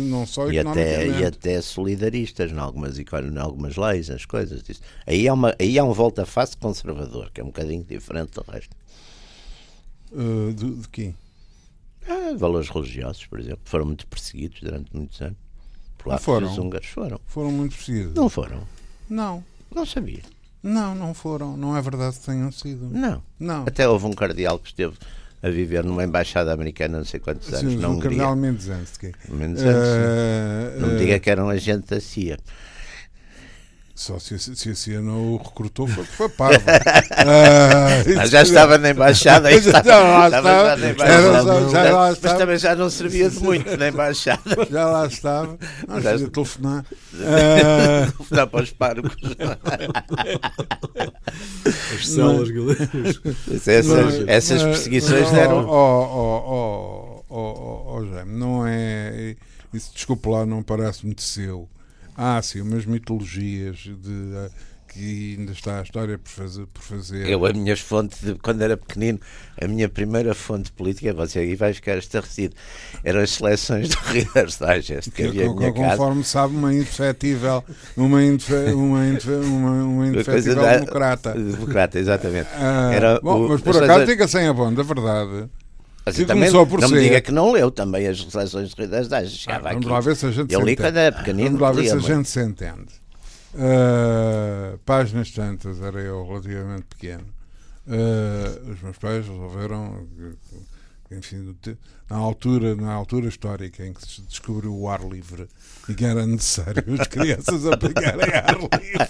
[0.10, 0.60] não só e.
[0.60, 3.06] Até, e até solidaristas em algumas, em
[3.40, 4.62] algumas leis, as coisas.
[4.62, 4.82] Disso.
[5.08, 8.76] Aí há, uma, aí há um volta-face conservador, que é um bocadinho diferente do resto.
[10.12, 11.16] Uh, de, de quem?
[12.10, 15.38] Ah, valores religiosos, por exemplo, foram muito perseguidos durante muitos anos.
[16.06, 16.52] Não foram.
[16.52, 17.22] Os húngaros foram.
[17.28, 18.16] Foram muito perseguidos.
[18.16, 18.64] Não foram.
[19.08, 19.44] Não.
[19.74, 20.24] Não sabia.
[20.64, 21.56] Não, não foram.
[21.56, 22.90] Não é verdade que tenham sido.
[22.90, 23.22] Não.
[23.40, 23.64] Não.
[23.64, 24.98] Até houve um cardeal que esteve
[25.42, 27.74] a viver numa embaixada americana não sei quantos anos.
[27.74, 29.14] Sim, não o cardeal Mendes-Ansky.
[29.30, 32.38] Uh, não me diga que era um agente da CIA.
[34.00, 36.64] Só se, se a CIA não o recrutou foi, foi parvo.
[36.64, 39.52] uh, já estava na embaixada.
[39.60, 40.30] já estava.
[40.30, 42.34] Já, já, já lá estava.
[42.34, 44.40] Mas também já não servia de muito na embaixada.
[44.72, 45.58] Já lá estava.
[45.86, 46.86] Não, já telefonar.
[47.14, 49.18] Uh, telefonar para os párocos.
[51.94, 53.22] As celas galeras.
[53.52, 55.68] Essas, essas perseguições deram.
[55.68, 59.36] Oh, oh, oh, oh, oh, Jaime, não é.
[59.74, 61.68] Isso, desculpa lá, não parece muito seu.
[62.16, 64.50] Ah, sim, umas mitologias de,
[64.90, 66.66] que ainda está a história por fazer.
[66.68, 67.30] Por fazer.
[67.30, 69.20] Eu, a minha fonte, de, quando era pequenino,
[69.62, 72.56] a minha primeira fonte política, você aí vai ficar estarrecido,
[73.04, 76.30] eram as seleções do Reader's Digest que, que havia que, Conforme casa.
[76.30, 77.64] sabe, uma indefetível,
[77.96, 81.34] uma, indefe, uma, indefe, uma, uma indefetível democrata.
[81.34, 82.50] Democrata, exatamente.
[82.54, 85.50] Ah, era bom, o, mas por acaso fica sem a bom, da verdade.
[86.18, 86.96] Mas também não ser...
[86.96, 89.50] me diga que não leu também as seleções de Reader's Digest.
[89.50, 89.88] Ah, vamos aqui.
[89.88, 91.58] lá ver se a gente Eu li quando era pequenino.
[91.58, 93.00] Vamos lá ver se a gente se entende.
[93.54, 97.26] Uh, páginas tantas, era eu relativamente pequeno.
[97.88, 100.08] Uh, os meus pais resolveram,
[101.10, 101.56] enfim,
[102.08, 105.48] na altura, na altura histórica em que se descobriu o ar livre
[105.88, 109.10] e que era necessário as crianças aplicarem ar livre.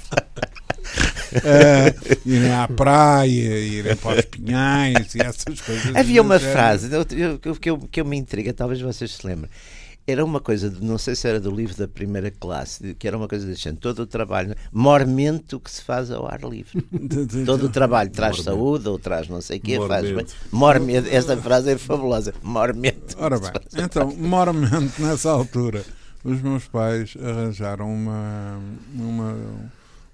[1.35, 5.95] Uh, irem à praia, irem para os pinhais e essas coisas.
[5.95, 6.89] Havia uma frase
[7.61, 9.49] que eu, que eu me intriga, talvez vocês se lembrem
[10.11, 13.15] era uma coisa, de, não sei se era do livro da primeira classe, que era
[13.15, 16.81] uma coisa deixando todo o trabalho, mormente o que se faz ao ar livre.
[17.45, 18.45] todo o trabalho traz mormente.
[18.45, 20.25] saúde ou traz não sei o quê, faz bem.
[20.51, 22.33] Mormente, esta frase é fabulosa.
[22.41, 23.15] Mormente.
[23.17, 25.83] Ora bem, então, mormente nessa altura,
[26.23, 28.59] os meus pais arranjaram uma,
[28.95, 29.37] uma,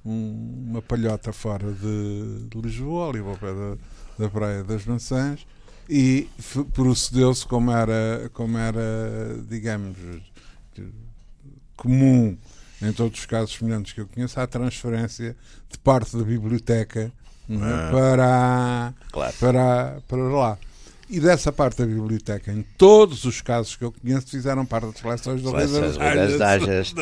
[0.06, 3.78] uma palhota fora de, de Lisboa, ali ao pé da,
[4.20, 5.46] da Praia das Maçãs
[5.90, 6.28] e
[6.74, 8.82] procedeu-se como era, como era,
[9.50, 9.98] digamos,
[11.76, 12.38] comum
[12.82, 15.36] em todos os casos semelhantes que eu conheço, há transferência
[15.70, 17.12] de parte da biblioteca
[17.50, 17.56] é?
[17.56, 17.90] ah.
[17.92, 19.34] para, claro.
[19.40, 20.58] para, para lá.
[21.08, 25.02] E dessa parte da biblioteca, em todos os casos que eu conheço, fizeram parte das
[25.02, 26.96] coleções do Reader's Digest,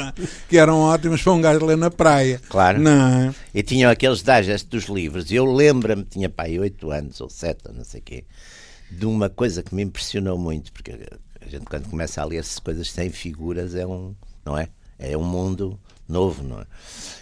[0.50, 2.42] que eram ótimos para um gajo ler na praia.
[2.50, 2.80] Claro.
[2.80, 3.30] Não.
[3.30, 3.36] É?
[3.54, 5.32] E tinham aqueles digest dos livros.
[5.32, 8.26] E eu lembro-me, tinha pai oito anos ou sete, não sei o quê,
[8.92, 10.92] de uma coisa que me impressionou muito, porque
[11.39, 14.13] a gente quando começa a ler coisas sem figuras é um,
[14.46, 14.68] não é?
[15.00, 16.66] É um mundo novo, não é?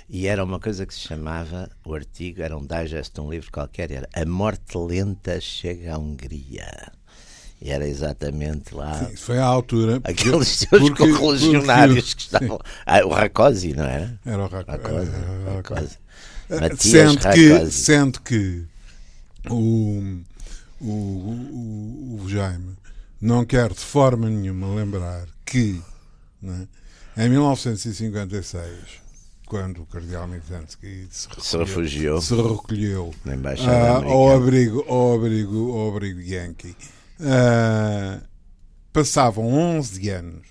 [0.09, 3.51] E era uma coisa que se chamava, o artigo era um digest de um livro
[3.51, 6.91] qualquer, era A Morte Lenta Chega à Hungria.
[7.61, 9.05] E era exatamente lá.
[9.05, 10.01] Sim, foi à altura.
[10.03, 12.59] Aqueles seus correligionários que estavam.
[12.85, 14.19] Ah, o Racosi, não era?
[14.25, 15.11] Era o Racosi.
[15.55, 15.97] Racosi.
[16.49, 18.65] Matias sendo que, sendo que
[19.49, 20.21] o,
[20.81, 22.75] o, o, o Jaime
[23.21, 25.81] não quer de forma nenhuma lembrar que
[26.41, 26.67] né,
[27.17, 29.01] em 1956,
[29.45, 35.89] quando o cardeal Mizanski se, se refugiou, se recolheu uh, ao, abrigo, ao, abrigo, ao
[35.89, 36.75] abrigo Yankee,
[37.19, 38.21] uh,
[38.93, 39.45] passavam
[39.77, 40.47] 11 anos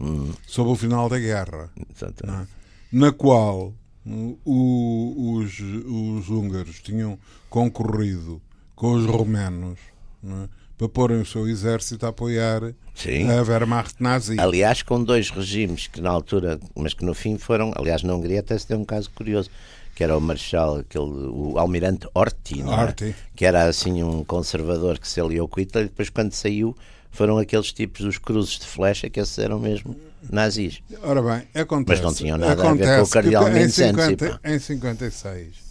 [0.00, 0.32] hum.
[0.46, 2.46] sob o final da guerra, é?
[2.92, 3.74] na qual
[4.06, 8.40] o, os, os húngaros tinham concorrido
[8.74, 9.78] com os romanos.
[10.24, 10.63] É?
[10.76, 13.30] Para porem o seu exército a apoiar Sim.
[13.30, 14.38] a Wehrmacht nazi.
[14.38, 18.40] Aliás, com dois regimes que na altura, mas que no fim foram, aliás, na Hungria
[18.40, 19.50] até se deu um caso curioso,
[19.94, 23.14] que era o Marshal, aquele, o almirante Horthy, é?
[23.36, 26.76] que era assim um conservador que se aliou com Hitler, e depois quando saiu
[27.10, 29.96] foram aqueles tipos dos cruzes de flecha que esses eram mesmo
[30.28, 30.82] nazis.
[31.00, 32.00] Ora bem, acontece.
[32.02, 35.63] Mas não tinham nada a ver com o cardeal em, 50, em 56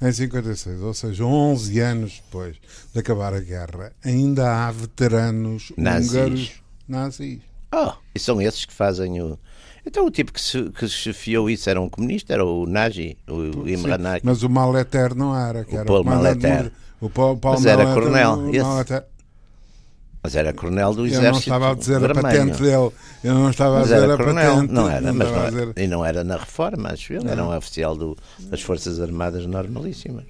[0.00, 2.56] em 56, ou seja, 11 anos depois
[2.92, 6.10] de acabar a guerra, ainda há veteranos nazis.
[6.10, 6.52] húngaros
[6.88, 7.40] nazis.
[7.72, 9.38] Oh, e são esses que fazem o.
[9.86, 13.68] Então o tipo que, se, que chefiou isso era um comunista, era o Nagy, o
[13.68, 14.20] Imre Nagy.
[14.24, 16.72] Mas o Maleter não era, que o era Paul Maleter.
[17.00, 18.50] O Paul, Paul mas era coronel.
[20.22, 21.26] Mas era coronel do exército.
[21.26, 22.18] Eu não estava a dizer vermelho.
[22.18, 22.90] a patente dele.
[23.24, 24.54] Eu não estava mas a dizer a coronel.
[24.54, 24.72] patente.
[24.72, 25.72] Não era, não mas não, dizer...
[25.76, 27.22] e não era na reforma, acho eu.
[27.26, 30.24] Era um oficial do, das Forças Armadas normalíssimas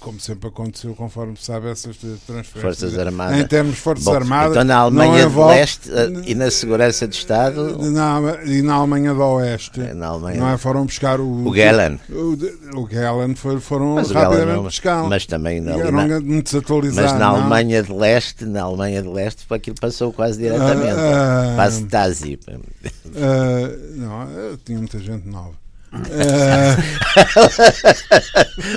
[0.00, 2.62] como sempre aconteceu, conforme se sabe, essas transferências.
[2.62, 3.38] Forças Armadas.
[3.38, 4.50] Em termos de Forças Bom, Armadas.
[4.52, 5.54] Então na Alemanha envolve...
[5.54, 7.78] de Leste eh, e na Segurança de Estado.
[7.90, 9.80] Na, e na Alemanha do Oeste.
[9.80, 10.40] É, na Alemanha...
[10.40, 10.56] Não é?
[10.56, 11.46] Foram buscar o.
[11.46, 12.00] O Gehlen.
[12.08, 15.04] O, o Gehlen foi, foram mas rapidamente buscar.
[15.04, 15.60] Mas também.
[15.60, 17.12] Na, eram muito desatualizados.
[17.12, 20.94] Mas na Alemanha de Leste, na Alemanha de Leste, aquilo passou quase diretamente.
[20.94, 22.38] Uh, uh, a Stasi.
[22.46, 25.52] Uh, não, tinha muita gente nova.
[25.92, 26.76] Uh...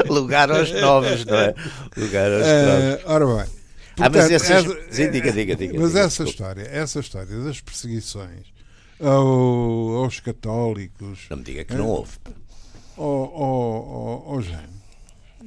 [0.12, 1.54] Lugar aos novos, não é?
[1.96, 3.06] Lugar aos uh, novos.
[3.06, 3.64] Ora bem.
[3.96, 4.50] Portanto, ah, mas essas...
[4.50, 6.32] essa, Sim, diga, diga, diga, mas diga, essa desculpa.
[6.32, 8.54] história, essa história das perseguições
[9.00, 11.28] ao, aos católicos.
[11.30, 12.12] Não me diga que não houve.
[12.98, 14.44] Ao, ao, ao,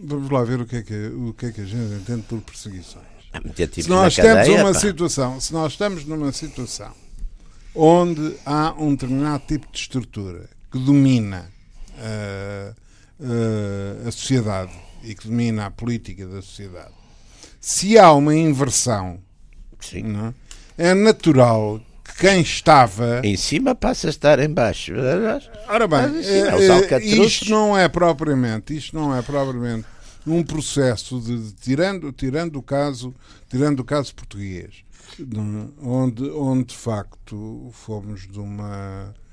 [0.04, 2.40] Vamos lá ver o que, é que, o que é que a gente entende por
[2.42, 3.04] perseguições.
[3.32, 3.40] Ah,
[3.72, 4.78] se nós temos uma pá.
[4.78, 6.92] situação, se nós estamos numa situação
[7.74, 11.50] onde há um determinado tipo de estrutura que domina
[11.98, 12.74] a,
[14.04, 16.92] a, a sociedade e que domina a política da sociedade,
[17.60, 19.20] se há uma inversão,
[20.04, 20.34] não,
[20.78, 20.90] é?
[20.90, 24.92] é natural que quem estava em cima passa a estar em baixo.
[25.68, 29.86] Ora bem, é, é, isto não é propriamente, isto não é propriamente
[30.26, 33.14] um processo de, de, tirando tirando o caso
[33.48, 34.84] tirando o caso português,
[35.80, 39.25] onde onde de facto fomos de uma é,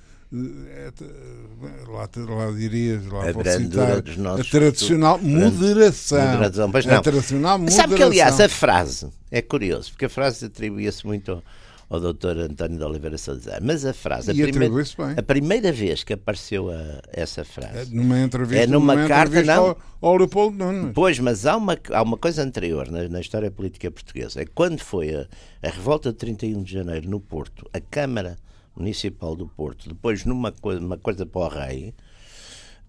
[1.88, 3.98] lá, lá dirias, lá a citar,
[4.40, 6.20] a tradicional moderação.
[6.20, 6.72] moderação.
[6.72, 6.96] Pois não.
[6.96, 7.84] A tradicional moderação.
[7.84, 11.44] Sabe que, aliás, a frase é curioso, porque a frase atribuía-se muito ao,
[11.88, 14.74] ao doutor António de Oliveira Salazar, mas a frase, a, primeira,
[15.16, 19.44] a primeira vez que apareceu a, essa frase, é numa entrevista, é numa, numa carta
[19.44, 20.94] não, ao, ao Leopoldo Nunes.
[20.96, 24.80] Pois, mas há uma, há uma coisa anterior na, na história política portuguesa, é quando
[24.80, 25.28] foi a,
[25.62, 28.36] a revolta de 31 de janeiro no Porto, a Câmara
[28.76, 31.94] Municipal do Porto, depois numa coisa, uma coisa para o rei,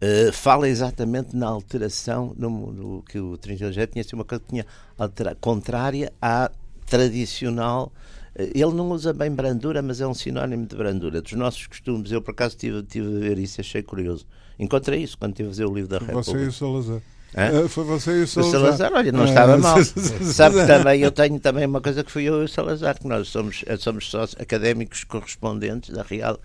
[0.00, 4.42] uh, fala exatamente na alteração no, no que o 31 de tinha sido uma coisa
[4.42, 4.66] que tinha
[4.98, 6.50] altera, contrária à
[6.86, 7.92] tradicional.
[8.34, 12.10] Uh, ele não usa bem brandura, mas é um sinónimo de brandura, dos nossos costumes.
[12.10, 14.26] Eu, por acaso, tive, tive a ver isso, achei curioso.
[14.58, 16.22] Encontrei isso quando estive a ver o livro da República.
[16.22, 17.02] Você e o Salazar.
[17.34, 17.68] É?
[17.68, 18.60] Foi você e o Salazar.
[18.60, 19.76] O Salazar, olha, não estava mal.
[19.84, 23.08] Sabe que também eu tenho também uma coisa que fui eu e o Salazar, que
[23.08, 26.38] nós somos, somos sócios académicos correspondentes da Real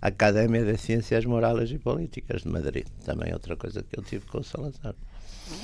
[0.00, 2.86] Academia de Ciências Morais e Políticas de Madrid.
[3.04, 4.94] Também outra coisa que eu tive com o Salazar.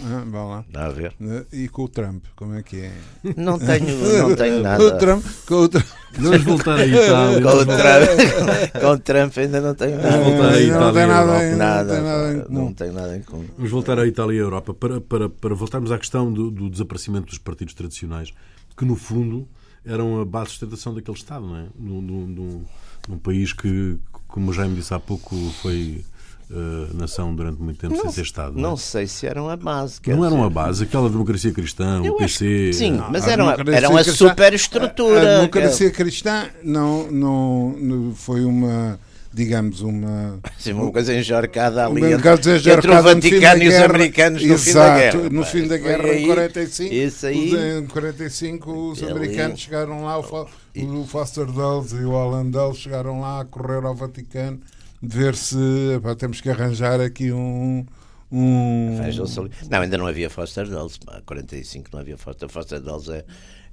[0.05, 0.65] Ah, vá lá.
[0.71, 1.15] Dá a ver?
[1.53, 2.93] E com o Trump, como é que é?
[3.37, 3.87] Não tenho,
[4.29, 4.79] não tenho nada.
[4.91, 5.87] Com o Trump, com o Trump.
[6.19, 7.41] Vamos voltar à Itália.
[7.43, 10.11] Com o Trump, com o Trump ainda não tenho nada.
[10.11, 11.45] Vamos voltar à não Itália tem e nada, Europa.
[11.45, 12.65] em- Nada, não tem nada em comum.
[12.65, 13.47] não tenho nada em comum.
[13.57, 16.69] Vamos voltar à Itália e à Europa para, para, para voltarmos à questão do, do
[16.71, 18.33] desaparecimento dos partidos tradicionais,
[18.77, 19.49] que no fundo
[19.85, 21.65] eram a base de sustentação daquele Estado, não é?
[21.79, 22.65] Num, num, num-
[23.09, 26.05] num país que, como o Jaime disse há pouco, foi
[26.53, 28.55] eh, nação durante muito tempo sem ser Estado.
[28.55, 28.77] Não, Não é?
[28.77, 29.99] sei se eram a base.
[30.07, 30.47] não eram dizer.
[30.47, 32.45] a base, aquela democracia cristã, o Eu acho PC.
[32.45, 35.21] que Sim, mas A eram, a- democracia eram a cristã- superestrutura.
[35.21, 38.99] A, a democracia cristã não, não, não foi uma,
[39.33, 40.39] digamos, uma.
[40.59, 44.59] Sim, uma coisa enjarcada ali Um entre, bocado entre o Vaticano e os americanos no
[44.59, 45.31] fim da guerra.
[45.31, 47.55] No fim da guerra, aí- em 45, Isso aí.
[47.55, 50.23] os, em 45 os americanos chegaram lá, o,
[51.01, 54.61] o Foster Dulles e o Alan Dulles chegaram lá a correr ao Vaticano
[55.03, 55.57] de ver se
[56.03, 57.85] pá, temos que arranjar aqui um.
[58.31, 58.99] um.
[59.69, 60.97] Não, ainda não havia Foster Dulles.
[60.99, 61.21] pá.
[61.27, 62.49] 45 não havia Foster.
[62.49, 63.25] Foster Dulles é,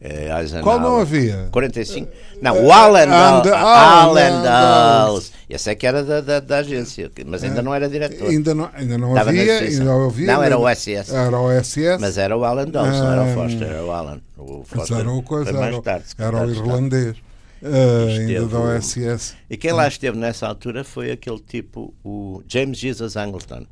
[0.01, 0.63] é Eisenhower.
[0.63, 1.47] Qual não havia?
[1.51, 2.11] 45?
[2.41, 3.53] Não, o Alan Dulles.
[3.55, 5.32] Alan Dulles.
[5.49, 8.27] Esse é que era da, da, da agência, mas ainda não era diretor.
[8.27, 10.27] Ainda não, ainda não Estava havia, ainda não havia.
[10.27, 11.13] Não, era o SS.
[11.13, 11.97] Era o SS.
[11.99, 14.21] Mas era o Alan Dulles, não era o Ah, Foster, era o Alan.
[14.38, 16.05] O Mas Foster era o coisa, era, tarde.
[16.17, 17.15] era o secretário
[17.64, 19.36] ah, ainda da OSS.
[19.49, 23.66] E quem lá esteve nessa altura foi aquele tipo, o James Jesus Angleton.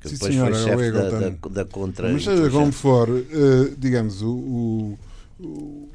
[0.00, 2.12] Que Sim, depois senhora, foi chefe da, da, da contra.
[2.12, 4.98] Mas seja como for, eh, digamos, o, o,
[5.40, 5.88] o-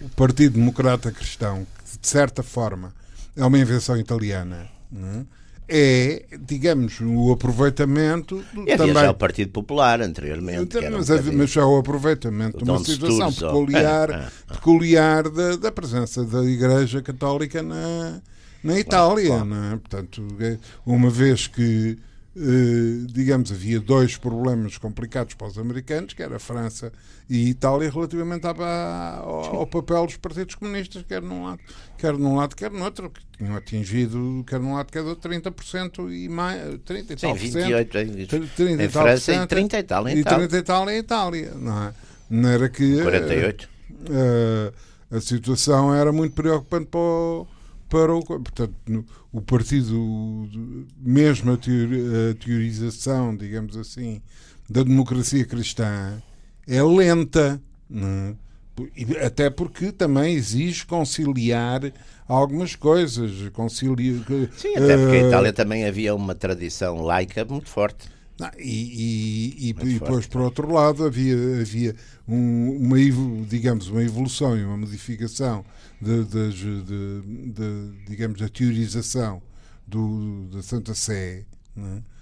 [0.00, 2.92] o Partido Democrata Cristão, que de certa forma
[3.36, 5.24] é uma invenção italiana, não é?
[5.68, 8.94] É, digamos, o aproveitamento do- havia também.
[8.94, 10.76] já o Partido Popular anteriormente.
[10.78, 13.46] um mas, havia- mas já o aproveitamento de O uma Dom situação Sturzo.
[13.46, 18.20] peculiar, É, é, peculiar da, da presença da Igreja Católica na,
[18.62, 19.26] na Itália.
[19.28, 19.44] claro.
[19.46, 19.76] Não é?
[19.76, 21.98] Portanto, é, uma vez que,
[23.12, 26.92] digamos, havia dois problemas complicados para os americanos, que era a França
[27.30, 31.60] e a Itália, relativamente ao, ao papel dos partidos comunistas, quer num lado,
[31.96, 35.30] quer num lado, quer no outro, que tinham atingido, quer num lado, quer do outro,
[35.30, 37.54] 30% e mais, 30 e Sim, tal por cento.
[37.54, 40.20] 28 em, 30 e em tal França e por cento, 30 e tal em e
[40.20, 40.48] Itália.
[40.48, 41.94] 30 e tal em Itália, não é?
[42.30, 43.68] Não era que eh, 48.
[44.10, 44.72] eh,
[45.10, 47.46] a situação era muito preocupante para o,
[47.94, 50.48] para o portanto, no- o partido,
[50.98, 54.20] mesmo a, teori- a teorização, digamos assim,
[54.68, 56.20] da democracia cristã
[56.66, 58.34] é lenta, é?
[58.96, 61.92] E até porque também exige conciliar
[62.26, 64.24] algumas coisas, conciliar
[64.56, 68.08] Sim, até porque eh, em Itália também havia uma tradição laica muito forte.
[68.38, 71.94] Não, e, e, e- Muito e depois, por outro lado, havia, havia
[72.26, 72.96] um- uma,
[73.48, 75.64] digamos, uma evolução e uma modificação
[76.00, 79.40] de, das- de- de, digamos, da teorização
[79.86, 81.44] do, da Santa Sé,
[81.76, 82.14] é?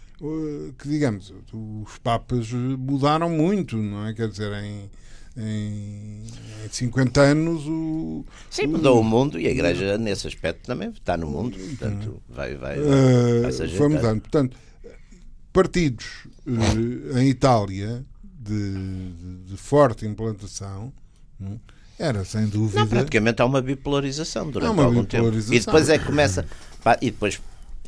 [0.79, 4.15] Que, digamos, os Papas mudaram muito, não é?
[4.15, 4.89] Quer dizer, em,
[5.37, 6.23] em,
[6.65, 11.17] em 50 anos o, Sim, mudou o mundo e a Igreja, nesse aspecto, também está
[11.17, 11.59] no mundo.
[11.59, 13.91] Portanto, vai, vai, vai, Uh, vai se foi ajeitar.
[13.91, 14.21] mudando.
[14.21, 14.57] Portanto,
[15.53, 16.07] partidos
[16.47, 18.05] uh, em Itália
[18.41, 18.73] de,
[19.13, 20.93] de- de forte implantação
[21.41, 21.59] hum,
[21.99, 22.81] era sem dúvida.
[22.81, 25.51] Não, praticamente há uma bipolarização durante Há uma algum bipolarização.
[25.51, 25.63] tempo.
[25.63, 26.47] E depois é que começa.
[26.83, 27.41] pá, E depois,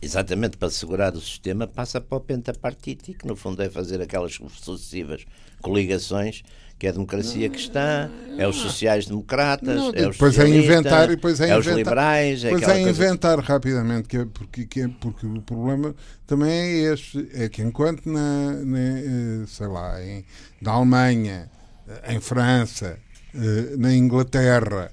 [0.03, 4.35] exatamente para segurar o sistema, passa para o pentapartite, que no fundo é fazer aquelas
[4.35, 5.25] sucessivas
[5.63, 6.43] coligações
[6.79, 11.41] que é a democracia cristã, é os sociais-democratas, é os depois é inventar e depois
[11.41, 14.89] é, é os liberais, é depois é coisa- inventar rapidamente, que é porque, que é
[14.89, 15.95] porque o problema
[16.27, 20.25] também é este, é que enquanto na, na, eh, sei lá, em,
[20.61, 21.49] na Alemanha,
[21.89, 22.99] eh, em França,
[23.35, 24.91] eh, na Inglaterra,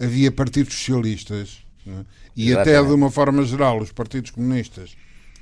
[0.00, 2.04] havia partidos socialistas né,
[2.36, 2.88] e até Exatamente.
[2.88, 4.96] de uma forma geral os partidos comunistas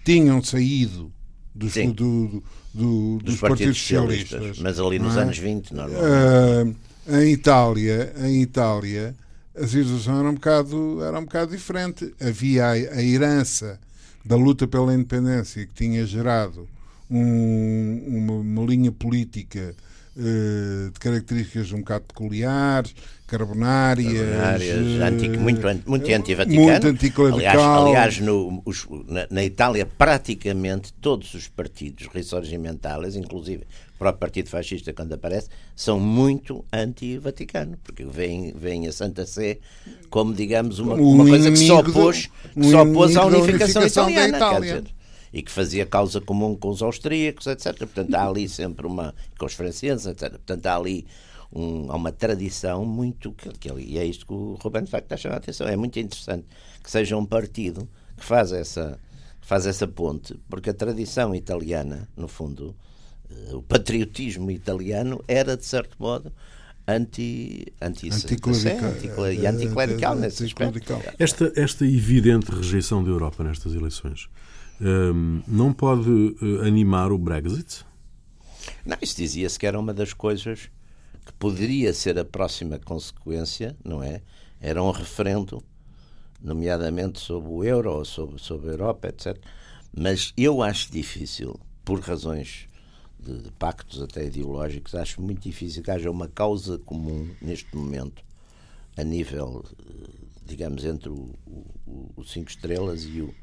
[0.04, 1.12] tinham saído
[1.54, 4.28] dos, do- do- do- dos, dos partidos, partidos socialistas.
[4.30, 4.62] socialistas.
[4.62, 5.20] Mas ali nos é?
[5.22, 6.76] anos 20, normalmente.
[7.08, 9.14] Ah, em Itália, em Itália,
[9.56, 12.14] a situação era um bocado, era um bocado diferente.
[12.20, 13.78] Havia a, a herança
[14.24, 16.68] da luta pela independência que tinha gerado
[17.10, 19.74] um- uma, uma linha política
[20.16, 22.94] de características um bocado peculiares,
[23.26, 26.62] carbonárias, Áreas eh, muito, muito anti-vaticano.
[26.70, 27.38] muito anticlerical.
[27.38, 34.18] aliás, aliás no, os- na, na Itália, praticamente todos os partidos ressurgimentais, inclusive o próprio
[34.20, 39.58] Partido Fascista, quando aparece, são muito anti-Vaticano, porque veem, veem a Santa Sé
[40.08, 43.82] como, digamos, uma, uma um coisa que se opôs, que se opôs à da unificação,
[43.82, 44.30] unificação da italiana.
[44.32, 44.84] quer Itália.
[45.32, 47.76] E que fazia causa comum com os austríacos, etc.
[47.78, 49.14] Portanto, há ali sempre uma.
[49.38, 50.30] com os franceses, etc.
[50.32, 51.06] Portanto, há ali
[51.52, 53.32] um- há uma tradição muito.
[53.32, 55.38] Que, que ali, e é isto que o Ruben de facto está a chamar a
[55.38, 55.66] atenção.
[55.68, 56.46] É muito interessante
[56.82, 58.98] que seja um partido que faz essa,
[59.40, 62.74] que faz essa ponte, porque a tradição italiana, no fundo,
[63.30, 66.32] uh, o patriotismo italiano era, de certo modo,
[66.88, 70.72] anti, anti, anticlerical, e anticlerical nesse aspecto.
[71.18, 74.28] Esta, esta evidente rejeição da Europa nestas eleições
[75.46, 77.84] não pode uh, animar o Brexit?
[78.84, 80.70] Não, isso dizia-se que era uma das coisas
[81.24, 84.22] que poderia ser a próxima consequência, não é?
[84.60, 85.62] Era um referendo,
[86.40, 89.36] nomeadamente sobre o euro ou sobre, sobre a Europa, etc.
[89.96, 92.68] Mas eu acho difícil, por razões
[93.18, 98.22] de, de, pactos até ideológicos, acho muito difícil que haja uma causa comum neste momento,
[98.96, 99.64] a nível,
[100.44, 101.34] digamos, entre o,
[101.86, 103.34] o, o Cinco Estrelas e o,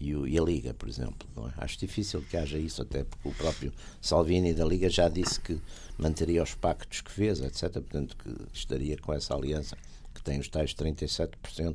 [0.00, 1.28] e, o, e, a Liga, por exemplo.
[1.48, 1.64] É?
[1.64, 5.60] Acho difícil que haja isso, até porque o próprio Salvini da Liga já disse que
[5.98, 7.72] manteria os pactos que fez, etc.
[7.72, 9.76] Portanto, que estaria com essa aliança
[10.14, 11.74] que tem os tais 37%,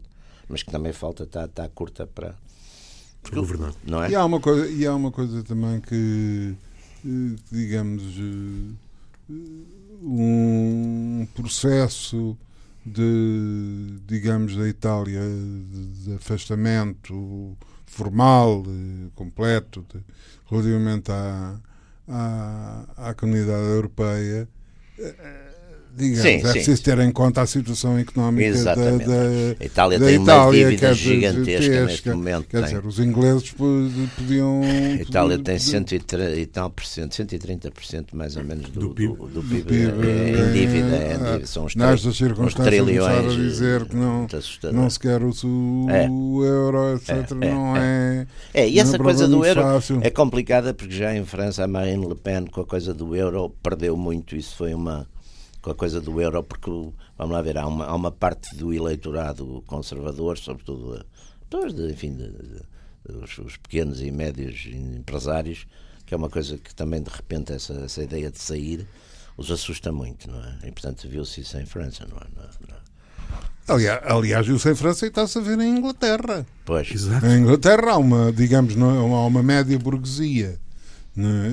[0.49, 2.35] mas que também falta, está, está curta para.
[3.33, 3.73] governar.
[3.83, 4.11] Não é?
[4.11, 6.55] e, há uma coisa, e há uma coisa também que,
[7.51, 8.03] digamos,
[10.01, 12.37] um processo
[12.85, 15.21] de, digamos, da Itália
[16.03, 17.57] de afastamento
[17.87, 18.63] formal,
[19.15, 20.03] completo, de,
[20.45, 21.59] relativamente à,
[22.07, 24.47] à, à comunidade europeia,
[25.97, 26.51] digamos, sim, é sim.
[26.51, 28.83] preciso ter em conta a situação económica da, da,
[29.59, 32.47] a Itália da tem Itália, uma dívida gigantesca neste momento.
[32.47, 32.65] Quer tem.
[32.65, 33.55] dizer, os ingleses
[34.15, 34.61] podiam...
[34.63, 40.07] A Itália tem 130% mais ou menos do, do PIB, do, do PIB, do PIB
[40.07, 40.95] é, em dívida.
[40.95, 41.47] É, em dívida.
[41.47, 44.27] São os Nestas circunstâncias começar a dizer que não,
[44.71, 45.31] não se quer o,
[45.89, 46.07] é.
[46.09, 47.31] o euro, etc.
[47.41, 48.27] É, não é...
[48.53, 49.99] É, e essa coisa do euro fácil.
[50.01, 53.49] é complicada porque já em França a Marine Le Pen com a coisa do euro
[53.61, 54.35] perdeu muito.
[54.35, 55.07] Isso foi uma
[55.61, 56.69] com a coisa do euro, porque,
[57.17, 61.05] vamos lá ver, há uma, há uma parte do eleitorado conservador, sobretudo
[61.49, 62.61] de, enfim, de, de,
[63.23, 65.65] os, os, pequenos e médios empresários,
[66.05, 68.87] que é uma coisa que também, de repente, essa, essa ideia de sair
[69.35, 70.57] os assusta muito, não é?
[70.67, 72.27] E, portanto, viu-se isso em França, não é?
[72.35, 72.87] Não, não.
[73.67, 76.45] Aliás, aliás viu-se em França e está-se a ver em Inglaterra.
[76.65, 76.89] Pois.
[76.89, 77.25] Exato.
[77.25, 80.57] Em Inglaterra há uma, digamos, há uma média burguesia
[81.17, 81.49] né,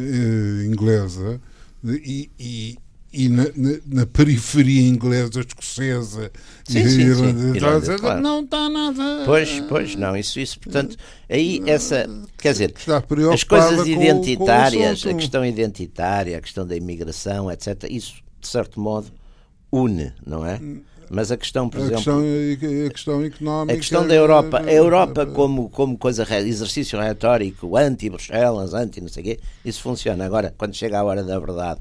[0.66, 1.40] inglesa
[1.82, 2.78] e, e,
[3.14, 6.32] e na, na, na, periferia inglesa, escocesa
[6.64, 7.54] sim, e sim, sim.
[7.54, 8.20] Irlanda, claro.
[8.20, 9.22] não está nada.
[9.24, 10.96] Pois, pois, não, isso, isso, portanto,
[11.28, 12.74] aí essa, quer dizer,
[13.32, 18.48] as coisas identitárias, com, com a questão identitária, a questão da imigração, etc., isso, de
[18.48, 19.06] certo modo,
[19.70, 20.60] une, não é?
[21.10, 21.96] Mas a questão, por a exemplo.
[21.96, 23.74] Questão, a questão económica.
[23.74, 24.62] A questão da Europa.
[24.64, 30.24] A Europa, como, como coisa, exercício retórico, anti-Bruxelas, anti não sei o quê, isso funciona.
[30.24, 31.80] Agora, quando chega a hora da verdade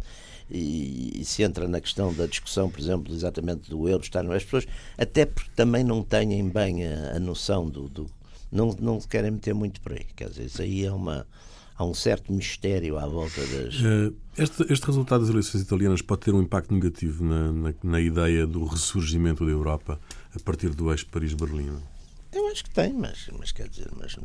[0.54, 4.68] e, se entra na questão da discussão, por exemplo, exatamente do euro, estar as pessoas,
[4.98, 8.10] até porque também não têm bem a, a noção do, do,
[8.52, 10.06] não, não querem meter muito por aí.
[10.16, 11.26] Quer dizer, isso aí é uma.
[11.76, 13.76] Há um certo mistério à volta das.
[13.84, 18.00] Eh, este, este resultado das eleições italianas pode ter um impacto negativo na, na, na
[18.00, 20.00] ideia do ressurgimento da Europa
[20.36, 21.80] a partir do eixo Paris-Berlim?
[22.34, 24.16] Eu acho que tem, mas, mas quer dizer, mas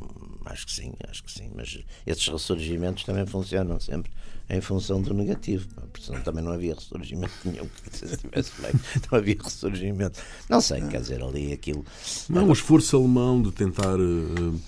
[0.46, 1.50] acho que sim, acho que sim.
[1.54, 4.10] Mas esses ressurgimentos também funcionam sempre
[4.48, 7.68] em função do negativo, porque senão também não havia ressurgimento nenhum.
[7.92, 8.72] Se estivesse bem,
[9.10, 10.20] não havia ressurgimento.
[10.48, 11.84] Não sei, quer dizer, ali aquilo.
[12.30, 14.60] Não, o esforço alemão de tentar uh,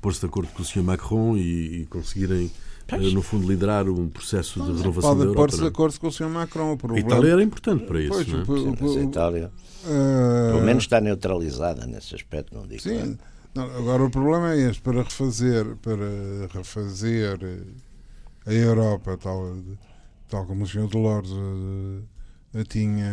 [0.00, 0.82] pôr-se de acordo com o Sr.
[0.82, 2.50] Macron e, e conseguirem.
[2.90, 3.12] Pois.
[3.12, 5.34] no fundo, liderar um processo de renovação Pode da Europa.
[5.34, 6.28] Pode pôr-se de acordo com o Sr.
[6.28, 6.72] Macron.
[6.72, 7.06] O problema...
[7.06, 8.12] A Itália era importante para isso.
[8.12, 8.76] Pois, não é?
[8.76, 9.52] Sim, a Itália,
[9.84, 10.52] uh...
[10.52, 12.82] pelo menos, está neutralizada nesse aspecto, não digo.
[12.82, 13.18] Sim.
[13.54, 17.38] Não, agora o problema é este: para refazer, para refazer
[18.46, 19.56] a Europa, tal,
[20.28, 20.88] tal como o Sr.
[20.88, 23.12] Dolores a, a, tinha,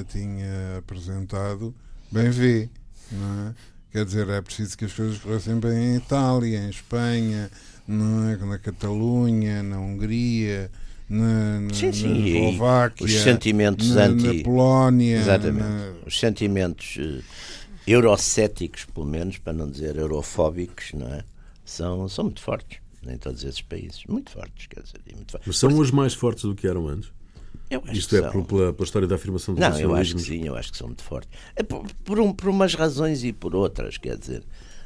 [0.00, 1.74] a tinha apresentado,
[2.10, 2.70] bem vê,
[3.12, 3.54] não é?
[3.92, 7.50] Quer dizer, é preciso que as coisas corressem bem em Itália, em Espanha,
[8.30, 8.36] é?
[8.44, 10.70] na Catalunha, na Hungria,
[11.08, 12.08] na, na, sim, sim.
[12.08, 14.26] na Eslováquia, os sentimentos na, anti...
[14.38, 15.18] na Polónia.
[15.18, 15.64] Exatamente.
[15.64, 15.92] Na...
[16.06, 17.22] Os sentimentos uh,
[17.86, 21.24] eurocéticos, pelo menos, para não dizer eurofóbicos, não é?
[21.64, 24.04] São, são muito fortes em todos esses países.
[24.08, 25.00] Muito fortes, quer dizer.
[25.14, 25.46] Muito fortes.
[25.46, 27.10] Mas são os mais fortes do que eram antes?
[27.70, 28.44] Eu acho Isto é são...
[28.44, 30.88] pela, pela história da afirmação do Não, eu acho que sim, eu acho que são
[30.88, 31.30] muito fortes.
[31.54, 34.42] É por, por, um, por umas razões e por outras, quer dizer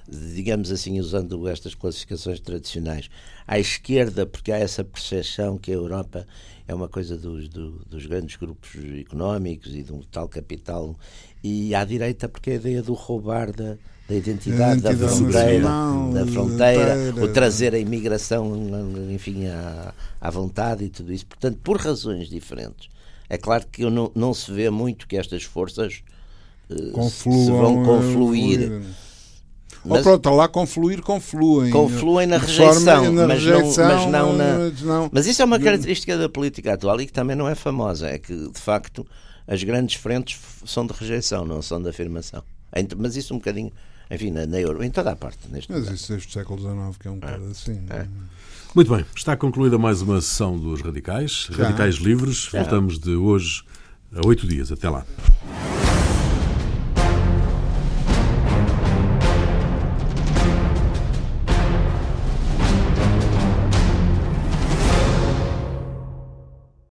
[0.08, 3.08] digamos assim, usando estas classificações tradicionais.
[3.46, 6.26] À esquerda, porque há essa percepção que a Europa
[6.66, 10.96] é uma coisa dos, do, dos grandes grupos económicos e de um tal capital,
[11.42, 13.76] e à direita, porque é a ideia do roubar da,
[14.08, 15.68] da identidade, da fronteira,
[16.12, 18.52] da fronteira, o trazer a imigração,
[19.10, 21.26] enfim, à, à vontade e tudo isso.
[21.26, 22.88] Portanto, por razões diferentes.
[23.28, 26.02] É claro que não, não se vê muito que estas forças
[26.68, 28.82] uh, se vão confluir.
[29.84, 31.70] Mas, oh, pronto, lá confluir, confluem.
[31.70, 34.58] Confluem na rejeição, na mas, rejeição não, mas não na.
[34.58, 37.54] Mas, não, mas isso é uma característica da política atual e que também não é
[37.54, 38.08] famosa.
[38.08, 39.06] É que, de facto,
[39.46, 42.42] as grandes frentes são de rejeição, não são de afirmação.
[42.96, 43.70] Mas isso um bocadinho,
[44.10, 45.38] enfim, na, na Euro, em toda a parte.
[45.50, 47.50] Neste mas isso desde o século XIX, que é um bocado é.
[47.50, 47.82] assim.
[47.90, 48.06] É.
[48.74, 51.48] Muito bem, está concluída mais uma sessão dos Radicais.
[51.52, 52.48] Radicais Livres.
[52.50, 53.62] Voltamos de hoje
[54.12, 54.72] a oito dias.
[54.72, 55.06] Até lá.